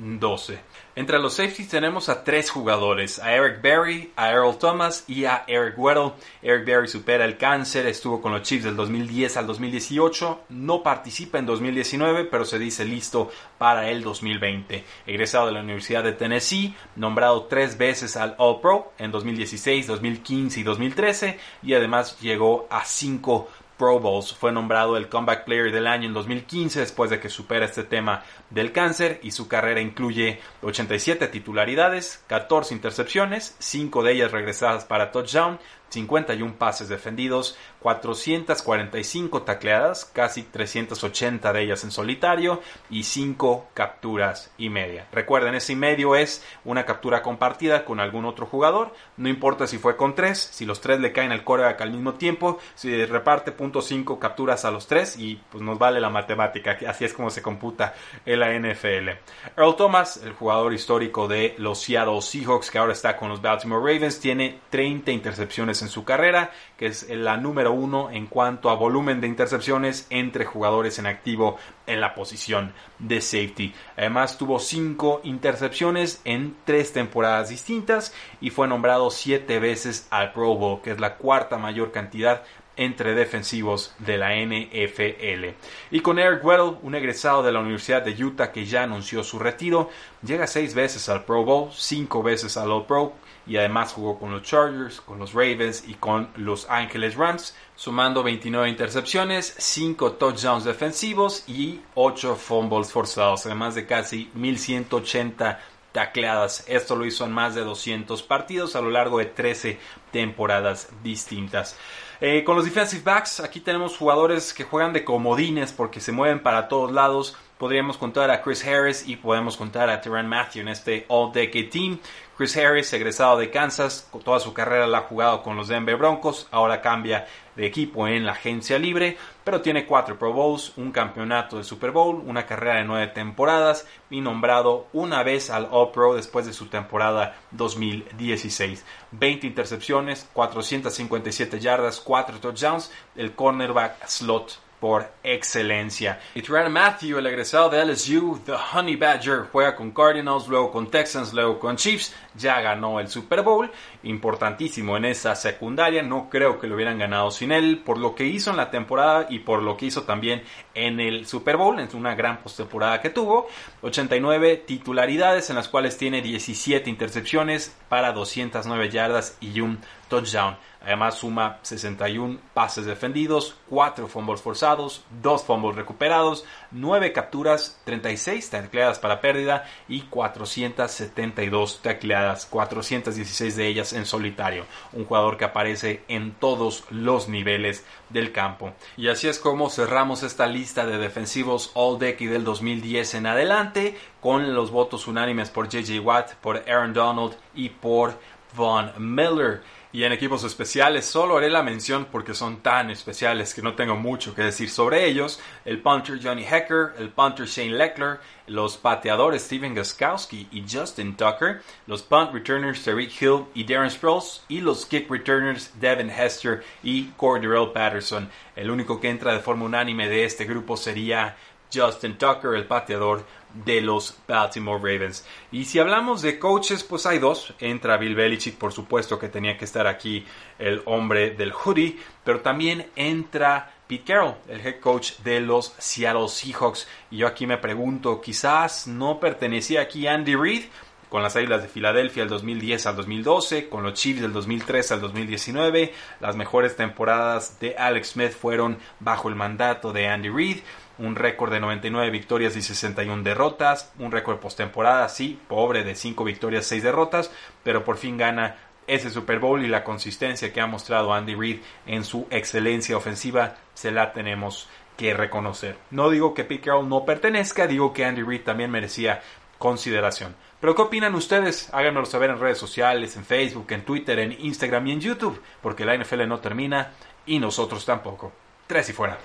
2012. 0.00 0.58
Entre 0.96 1.18
los 1.18 1.34
safeties 1.34 1.68
tenemos 1.68 2.08
a 2.08 2.24
tres 2.24 2.50
jugadores, 2.50 3.18
a 3.20 3.32
Eric 3.32 3.62
Berry, 3.62 4.12
a 4.16 4.30
Earl 4.32 4.58
Thomas 4.58 5.04
y 5.06 5.24
a 5.24 5.44
Eric 5.46 5.78
Weddle. 5.78 6.12
Eric 6.42 6.66
Berry 6.66 6.88
supera 6.88 7.24
el 7.24 7.38
cáncer, 7.38 7.86
estuvo 7.86 8.20
con 8.20 8.32
los 8.32 8.42
Chiefs 8.42 8.64
del 8.64 8.76
2010 8.76 9.36
al 9.36 9.46
2018, 9.46 10.40
no 10.50 10.82
participa 10.82 11.38
en 11.38 11.46
2019, 11.46 12.24
pero 12.24 12.44
se 12.44 12.58
dice 12.58 12.84
listo 12.84 13.30
para 13.56 13.88
el 13.88 14.02
2020. 14.02 14.84
Egresado 15.06 15.46
de 15.46 15.52
la 15.52 15.60
Universidad 15.60 16.02
de 16.02 16.12
Tennessee, 16.12 16.74
nombrado 16.96 17.44
tres 17.44 17.78
veces 17.78 18.16
al 18.16 18.34
All 18.38 18.60
Pro 18.60 18.92
en 18.98 19.12
2016, 19.12 19.86
2015 19.86 20.60
y 20.60 20.62
2013 20.62 21.38
y 21.62 21.74
además 21.74 22.20
llegó 22.20 22.66
a 22.68 22.84
cinco 22.84 23.48
Pro 23.80 23.98
Bowls. 23.98 24.34
Fue 24.34 24.52
nombrado 24.52 24.98
el 24.98 25.08
Comeback 25.08 25.46
Player 25.46 25.72
del 25.72 25.86
Año 25.86 26.06
en 26.06 26.12
2015 26.12 26.80
después 26.80 27.08
de 27.08 27.18
que 27.18 27.30
supera 27.30 27.64
este 27.64 27.82
tema 27.82 28.22
del 28.50 28.72
cáncer 28.72 29.20
y 29.22 29.30
su 29.30 29.48
carrera 29.48 29.80
incluye 29.80 30.38
87 30.60 31.26
titularidades, 31.28 32.22
14 32.26 32.74
intercepciones, 32.74 33.56
5 33.58 34.02
de 34.02 34.12
ellas 34.12 34.32
regresadas 34.32 34.84
para 34.84 35.10
touchdown, 35.12 35.58
51 35.88 36.58
pases 36.58 36.90
defendidos, 36.90 37.56
445 37.80 39.42
tacleadas, 39.42 40.04
casi 40.04 40.42
380 40.42 41.52
de 41.52 41.62
ellas 41.62 41.84
en 41.84 41.90
solitario 41.90 42.60
y 42.90 43.04
5 43.04 43.68
capturas 43.74 44.52
y 44.58 44.68
media. 44.68 45.06
Recuerden, 45.12 45.54
ese 45.54 45.74
medio 45.76 46.14
es 46.14 46.44
una 46.64 46.84
captura 46.84 47.22
compartida 47.22 47.84
con 47.84 48.00
algún 48.00 48.24
otro 48.24 48.46
jugador, 48.46 48.92
no 49.16 49.28
importa 49.28 49.66
si 49.66 49.78
fue 49.78 49.96
con 49.96 50.14
3, 50.14 50.38
si 50.38 50.66
los 50.66 50.80
3 50.80 51.00
le 51.00 51.12
caen 51.12 51.32
al 51.32 51.44
coreback 51.44 51.80
al 51.80 51.90
mismo 51.90 52.14
tiempo, 52.14 52.58
si 52.74 53.04
reparte 53.06 53.56
.5 53.56 54.18
capturas 54.18 54.64
a 54.64 54.70
los 54.70 54.86
3 54.86 55.18
y 55.18 55.40
pues 55.50 55.62
nos 55.62 55.78
vale 55.78 56.00
la 56.00 56.10
matemática, 56.10 56.78
así 56.86 57.04
es 57.04 57.14
como 57.14 57.30
se 57.30 57.42
computa 57.42 57.94
en 58.26 58.40
la 58.40 58.52
NFL. 58.52 59.08
Earl 59.56 59.76
Thomas, 59.76 60.20
el 60.22 60.32
jugador 60.32 60.72
histórico 60.74 61.28
de 61.28 61.54
los 61.58 61.80
Seattle 61.80 62.20
Seahawks 62.20 62.70
que 62.70 62.78
ahora 62.78 62.92
está 62.92 63.16
con 63.16 63.28
los 63.28 63.40
Baltimore 63.40 63.80
Ravens, 63.80 64.20
tiene 64.20 64.60
30 64.70 65.10
intercepciones 65.10 65.82
en 65.82 65.88
su 65.88 66.04
carrera, 66.04 66.50
que 66.76 66.86
es 66.86 67.08
la 67.08 67.36
número 67.36 67.69
uno 67.72 68.10
en 68.10 68.26
cuanto 68.26 68.70
a 68.70 68.74
volumen 68.74 69.20
de 69.20 69.26
intercepciones 69.26 70.06
entre 70.10 70.44
jugadores 70.44 70.98
en 70.98 71.06
activo 71.06 71.58
en 71.86 72.00
la 72.00 72.14
posición 72.14 72.72
de 72.98 73.20
safety. 73.20 73.74
Además 73.96 74.38
tuvo 74.38 74.58
cinco 74.58 75.20
intercepciones 75.24 76.20
en 76.24 76.56
tres 76.64 76.92
temporadas 76.92 77.48
distintas 77.48 78.14
y 78.40 78.50
fue 78.50 78.68
nombrado 78.68 79.10
siete 79.10 79.58
veces 79.58 80.06
al 80.10 80.32
Pro 80.32 80.54
Bowl, 80.54 80.82
que 80.82 80.92
es 80.92 81.00
la 81.00 81.16
cuarta 81.16 81.58
mayor 81.58 81.92
cantidad 81.92 82.42
entre 82.76 83.14
defensivos 83.14 83.94
de 83.98 84.16
la 84.16 84.34
NFL. 84.36 85.54
Y 85.90 86.00
con 86.00 86.18
Eric 86.18 86.44
Weddle, 86.44 86.78
un 86.82 86.94
egresado 86.94 87.42
de 87.42 87.52
la 87.52 87.60
Universidad 87.60 88.02
de 88.02 88.24
Utah 88.24 88.52
que 88.52 88.64
ya 88.64 88.84
anunció 88.84 89.22
su 89.22 89.38
retiro, 89.38 89.90
llega 90.22 90.46
seis 90.46 90.74
veces 90.74 91.08
al 91.10 91.24
Pro 91.24 91.44
Bowl, 91.44 91.70
cinco 91.74 92.22
veces 92.22 92.56
al 92.56 92.70
All 92.72 92.86
Pro 92.86 93.12
y 93.46 93.56
además 93.56 93.92
jugó 93.92 94.18
con 94.18 94.30
los 94.32 94.42
Chargers, 94.42 95.00
con 95.00 95.18
los 95.18 95.32
Ravens 95.32 95.84
y 95.86 95.94
con 95.94 96.28
los 96.36 96.68
Ángeles 96.68 97.16
Rams, 97.16 97.56
sumando 97.74 98.22
29 98.22 98.68
intercepciones, 98.68 99.54
5 99.58 100.12
touchdowns 100.12 100.64
defensivos 100.64 101.44
y 101.48 101.80
8 101.94 102.36
fumbles 102.36 102.92
forzados, 102.92 103.46
además 103.46 103.74
de 103.74 103.86
casi 103.86 104.30
1180 104.34 105.60
tacleadas. 105.92 106.64
Esto 106.68 106.96
lo 106.96 107.04
hizo 107.04 107.24
en 107.24 107.32
más 107.32 107.54
de 107.54 107.62
200 107.62 108.22
partidos 108.22 108.76
a 108.76 108.80
lo 108.80 108.90
largo 108.90 109.18
de 109.18 109.26
13 109.26 109.78
temporadas 110.12 110.88
distintas. 111.02 111.76
Eh, 112.20 112.44
con 112.44 112.54
los 112.54 112.64
defensive 112.64 113.02
backs, 113.02 113.40
aquí 113.40 113.60
tenemos 113.60 113.96
jugadores 113.96 114.52
que 114.52 114.64
juegan 114.64 114.92
de 114.92 115.04
comodines 115.04 115.72
porque 115.72 116.00
se 116.00 116.12
mueven 116.12 116.42
para 116.42 116.68
todos 116.68 116.92
lados. 116.92 117.36
Podríamos 117.60 117.98
contar 117.98 118.30
a 118.30 118.40
Chris 118.40 118.66
Harris 118.66 119.06
y 119.06 119.16
podemos 119.16 119.58
contar 119.58 119.90
a 119.90 120.00
Terran 120.00 120.26
Matthew 120.26 120.62
en 120.62 120.68
este 120.68 121.04
All-Decade 121.08 121.64
Team. 121.64 121.98
Chris 122.34 122.56
Harris, 122.56 122.90
egresado 122.94 123.36
de 123.36 123.50
Kansas, 123.50 124.08
toda 124.24 124.40
su 124.40 124.54
carrera 124.54 124.86
la 124.86 124.96
ha 124.96 125.02
jugado 125.02 125.42
con 125.42 125.56
los 125.56 125.68
Denver 125.68 125.98
Broncos, 125.98 126.48
ahora 126.52 126.80
cambia 126.80 127.26
de 127.56 127.66
equipo 127.66 128.08
en 128.08 128.24
la 128.24 128.32
agencia 128.32 128.78
libre, 128.78 129.18
pero 129.44 129.60
tiene 129.60 129.84
cuatro 129.84 130.18
Pro 130.18 130.32
Bowls, 130.32 130.72
un 130.78 130.90
campeonato 130.90 131.58
de 131.58 131.64
Super 131.64 131.90
Bowl, 131.90 132.22
una 132.24 132.46
carrera 132.46 132.76
de 132.76 132.84
nueve 132.84 133.08
temporadas 133.08 133.86
y 134.08 134.22
nombrado 134.22 134.86
una 134.94 135.22
vez 135.22 135.50
al 135.50 135.68
All 135.70 135.90
Pro 135.90 136.14
después 136.14 136.46
de 136.46 136.54
su 136.54 136.68
temporada 136.68 137.36
2016. 137.50 138.86
20 139.10 139.46
intercepciones, 139.46 140.26
457 140.32 141.60
yardas, 141.60 142.00
4 142.00 142.40
touchdowns, 142.40 142.90
el 143.16 143.34
cornerback 143.34 144.06
slot 144.06 144.69
por 144.80 145.12
excelencia. 145.22 146.18
Y 146.34 146.42
Tyrann 146.42 146.72
Matthew, 146.72 147.18
el 147.18 147.26
egresado 147.26 147.68
de 147.68 147.84
LSU, 147.84 148.40
The 148.44 148.54
Honey 148.72 148.96
Badger, 148.96 149.46
juega 149.52 149.76
con 149.76 149.90
Cardinals, 149.90 150.48
luego 150.48 150.72
con 150.72 150.90
Texans, 150.90 151.32
luego 151.34 151.58
con 151.58 151.76
Chiefs, 151.76 152.14
ya 152.34 152.60
ganó 152.60 152.98
el 152.98 153.08
Super 153.08 153.42
Bowl, 153.42 153.70
importantísimo 154.02 154.96
en 154.96 155.04
esa 155.04 155.34
secundaria, 155.34 156.02
no 156.02 156.30
creo 156.30 156.58
que 156.58 156.66
lo 156.66 156.76
hubieran 156.76 156.98
ganado 156.98 157.30
sin 157.30 157.52
él, 157.52 157.82
por 157.84 157.98
lo 157.98 158.14
que 158.14 158.24
hizo 158.24 158.50
en 158.50 158.56
la 158.56 158.70
temporada 158.70 159.26
y 159.28 159.40
por 159.40 159.62
lo 159.62 159.76
que 159.76 159.86
hizo 159.86 160.04
también 160.04 160.42
en 160.74 160.98
el 160.98 161.26
Super 161.26 161.58
Bowl, 161.58 161.78
en 161.78 161.88
una 161.94 162.14
gran 162.14 162.38
postemporada 162.42 163.02
que 163.02 163.10
tuvo, 163.10 163.48
89 163.82 164.64
titularidades 164.66 165.50
en 165.50 165.56
las 165.56 165.68
cuales 165.68 165.98
tiene 165.98 166.22
17 166.22 166.88
intercepciones 166.88 167.76
para 167.88 168.12
209 168.12 168.88
yardas 168.88 169.36
y 169.40 169.60
un 169.60 169.78
touchdown. 170.08 170.56
Además 170.82 171.16
suma 171.16 171.58
61 171.62 172.38
pases 172.54 172.86
defendidos, 172.86 173.54
4 173.68 174.08
fumbles 174.08 174.40
forzados, 174.40 175.04
2 175.22 175.44
fumbles 175.44 175.76
recuperados, 175.76 176.44
9 176.70 177.12
capturas, 177.12 177.80
36 177.84 178.48
tacleadas 178.48 178.98
para 178.98 179.20
pérdida 179.20 179.64
y 179.88 180.02
472 180.02 181.82
tacleadas, 181.82 182.46
416 182.46 183.56
de 183.56 183.66
ellas 183.66 183.92
en 183.92 184.06
solitario. 184.06 184.64
Un 184.92 185.04
jugador 185.04 185.36
que 185.36 185.44
aparece 185.44 186.02
en 186.08 186.32
todos 186.32 186.84
los 186.90 187.28
niveles 187.28 187.84
del 188.08 188.32
campo. 188.32 188.72
Y 188.96 189.08
así 189.08 189.28
es 189.28 189.38
como 189.38 189.68
cerramos 189.68 190.22
esta 190.22 190.46
lista 190.46 190.86
de 190.86 190.98
defensivos 190.98 191.72
All 191.74 191.98
Decade 191.98 192.30
del 192.30 192.44
2010 192.44 193.14
en 193.14 193.26
adelante 193.26 193.98
con 194.20 194.54
los 194.54 194.70
votos 194.70 195.06
unánimes 195.06 195.50
por 195.50 195.68
JJ 195.68 196.00
Watt, 196.00 196.34
por 196.36 196.64
Aaron 196.68 196.94
Donald 196.94 197.36
y 197.54 197.68
por 197.68 198.18
Von 198.54 198.92
Miller. 198.98 199.62
Y 199.92 200.04
en 200.04 200.12
equipos 200.12 200.44
especiales 200.44 201.04
solo 201.04 201.36
haré 201.36 201.50
la 201.50 201.64
mención 201.64 202.06
porque 202.12 202.32
son 202.32 202.58
tan 202.58 202.90
especiales 202.90 203.52
que 203.52 203.60
no 203.60 203.74
tengo 203.74 203.96
mucho 203.96 204.36
que 204.36 204.42
decir 204.42 204.70
sobre 204.70 205.04
ellos. 205.04 205.40
El 205.64 205.82
punter 205.82 206.20
Johnny 206.22 206.44
Hecker, 206.44 206.94
el 206.96 207.08
punter 207.08 207.46
Shane 207.46 207.76
Leckler, 207.76 208.20
los 208.46 208.76
pateadores 208.76 209.42
Steven 209.42 209.74
Gaskowski 209.74 210.46
y 210.52 210.64
Justin 210.70 211.16
Tucker, 211.16 211.62
los 211.88 212.02
punt 212.02 212.32
returners 212.32 212.84
Tariq 212.84 213.20
Hill 213.20 213.46
y 213.52 213.64
Darren 213.64 213.90
Sproles 213.90 214.44
y 214.48 214.60
los 214.60 214.86
kick 214.86 215.10
returners 215.10 215.72
Devin 215.80 216.10
Hester 216.10 216.62
y 216.84 217.06
Cordero 217.16 217.72
Patterson. 217.72 218.30
El 218.54 218.70
único 218.70 219.00
que 219.00 219.08
entra 219.08 219.32
de 219.32 219.40
forma 219.40 219.64
unánime 219.64 220.08
de 220.08 220.24
este 220.24 220.44
grupo 220.44 220.76
sería 220.76 221.36
Justin 221.72 222.18
Tucker, 222.18 222.54
el 222.54 222.66
pateador 222.66 223.24
de 223.52 223.80
los 223.80 224.16
Baltimore 224.28 224.78
Ravens. 224.78 225.26
Y 225.50 225.64
si 225.64 225.78
hablamos 225.78 226.22
de 226.22 226.38
coaches, 226.38 226.84
pues 226.84 227.06
hay 227.06 227.18
dos. 227.18 227.54
Entra 227.58 227.96
Bill 227.96 228.14
Belichick, 228.14 228.56
por 228.56 228.72
supuesto 228.72 229.18
que 229.18 229.28
tenía 229.28 229.56
que 229.56 229.64
estar 229.64 229.86
aquí 229.86 230.24
el 230.58 230.82
hombre 230.84 231.30
del 231.30 231.52
hoodie, 231.52 231.98
pero 232.24 232.40
también 232.40 232.90
entra 232.96 233.72
Pete 233.86 234.04
Carroll, 234.04 234.36
el 234.48 234.64
head 234.64 234.78
coach 234.80 235.14
de 235.24 235.40
los 235.40 235.74
Seattle 235.78 236.28
Seahawks. 236.28 236.86
Y 237.10 237.18
yo 237.18 237.26
aquí 237.26 237.46
me 237.46 237.58
pregunto, 237.58 238.20
quizás 238.20 238.86
no 238.86 239.18
pertenecía 239.18 239.80
aquí 239.80 240.06
Andy 240.06 240.36
Reid 240.36 240.64
con 241.10 241.24
las 241.24 241.34
Águilas 241.34 241.62
de 241.62 241.68
Filadelfia 241.68 242.22
del 242.22 242.30
2010 242.30 242.86
al 242.86 242.96
2012, 242.96 243.68
con 243.68 243.82
los 243.82 243.94
Chiefs 243.94 244.22
del 244.22 244.32
2003 244.32 244.92
al 244.92 245.00
2019. 245.00 245.92
Las 246.20 246.36
mejores 246.36 246.76
temporadas 246.76 247.58
de 247.58 247.74
Alex 247.76 248.10
Smith 248.10 248.30
fueron 248.30 248.78
bajo 249.00 249.28
el 249.28 249.34
mandato 249.34 249.92
de 249.92 250.06
Andy 250.06 250.28
Reid. 250.28 250.58
Un 251.00 251.16
récord 251.16 251.50
de 251.50 251.60
99 251.60 252.10
victorias 252.10 252.54
y 252.56 252.62
61 252.62 253.22
derrotas. 253.22 253.92
Un 253.98 254.12
récord 254.12 254.38
postemporada, 254.38 255.08
sí, 255.08 255.40
pobre 255.48 255.82
de 255.82 255.94
5 255.94 256.22
victorias, 256.24 256.66
6 256.66 256.82
derrotas, 256.82 257.32
pero 257.64 257.84
por 257.84 257.96
fin 257.96 258.18
gana 258.18 258.56
ese 258.86 259.10
Super 259.10 259.38
Bowl 259.38 259.64
y 259.64 259.68
la 259.68 259.82
consistencia 259.82 260.52
que 260.52 260.60
ha 260.60 260.66
mostrado 260.66 261.14
Andy 261.14 261.34
Reid 261.34 261.60
en 261.86 262.04
su 262.04 262.26
excelencia 262.30 262.96
ofensiva 262.96 263.56
se 263.72 263.90
la 263.90 264.12
tenemos 264.12 264.68
que 264.96 265.14
reconocer. 265.14 265.78
No 265.90 266.10
digo 266.10 266.34
que 266.34 266.44
Pete 266.44 266.70
no 266.84 267.04
pertenezca, 267.04 267.66
digo 267.66 267.92
que 267.92 268.04
Andy 268.04 268.22
Reid 268.22 268.42
también 268.42 268.70
merecía 268.70 269.22
consideración. 269.58 270.34
Pero 270.60 270.74
¿qué 270.74 270.82
opinan 270.82 271.14
ustedes? 271.14 271.70
Háganmelo 271.72 272.04
saber 272.04 272.30
en 272.30 272.38
redes 272.38 272.58
sociales, 272.58 273.16
en 273.16 273.24
Facebook, 273.24 273.66
en 273.70 273.84
Twitter, 273.84 274.18
en 274.18 274.32
Instagram 274.32 274.86
y 274.88 274.92
en 274.92 275.00
YouTube, 275.00 275.40
porque 275.62 275.86
la 275.86 275.96
NFL 275.96 276.28
no 276.28 276.40
termina 276.40 276.92
y 277.24 277.38
nosotros 277.38 277.86
tampoco. 277.86 278.32
Tres 278.66 278.90
y 278.90 278.92
fuera. 278.92 279.18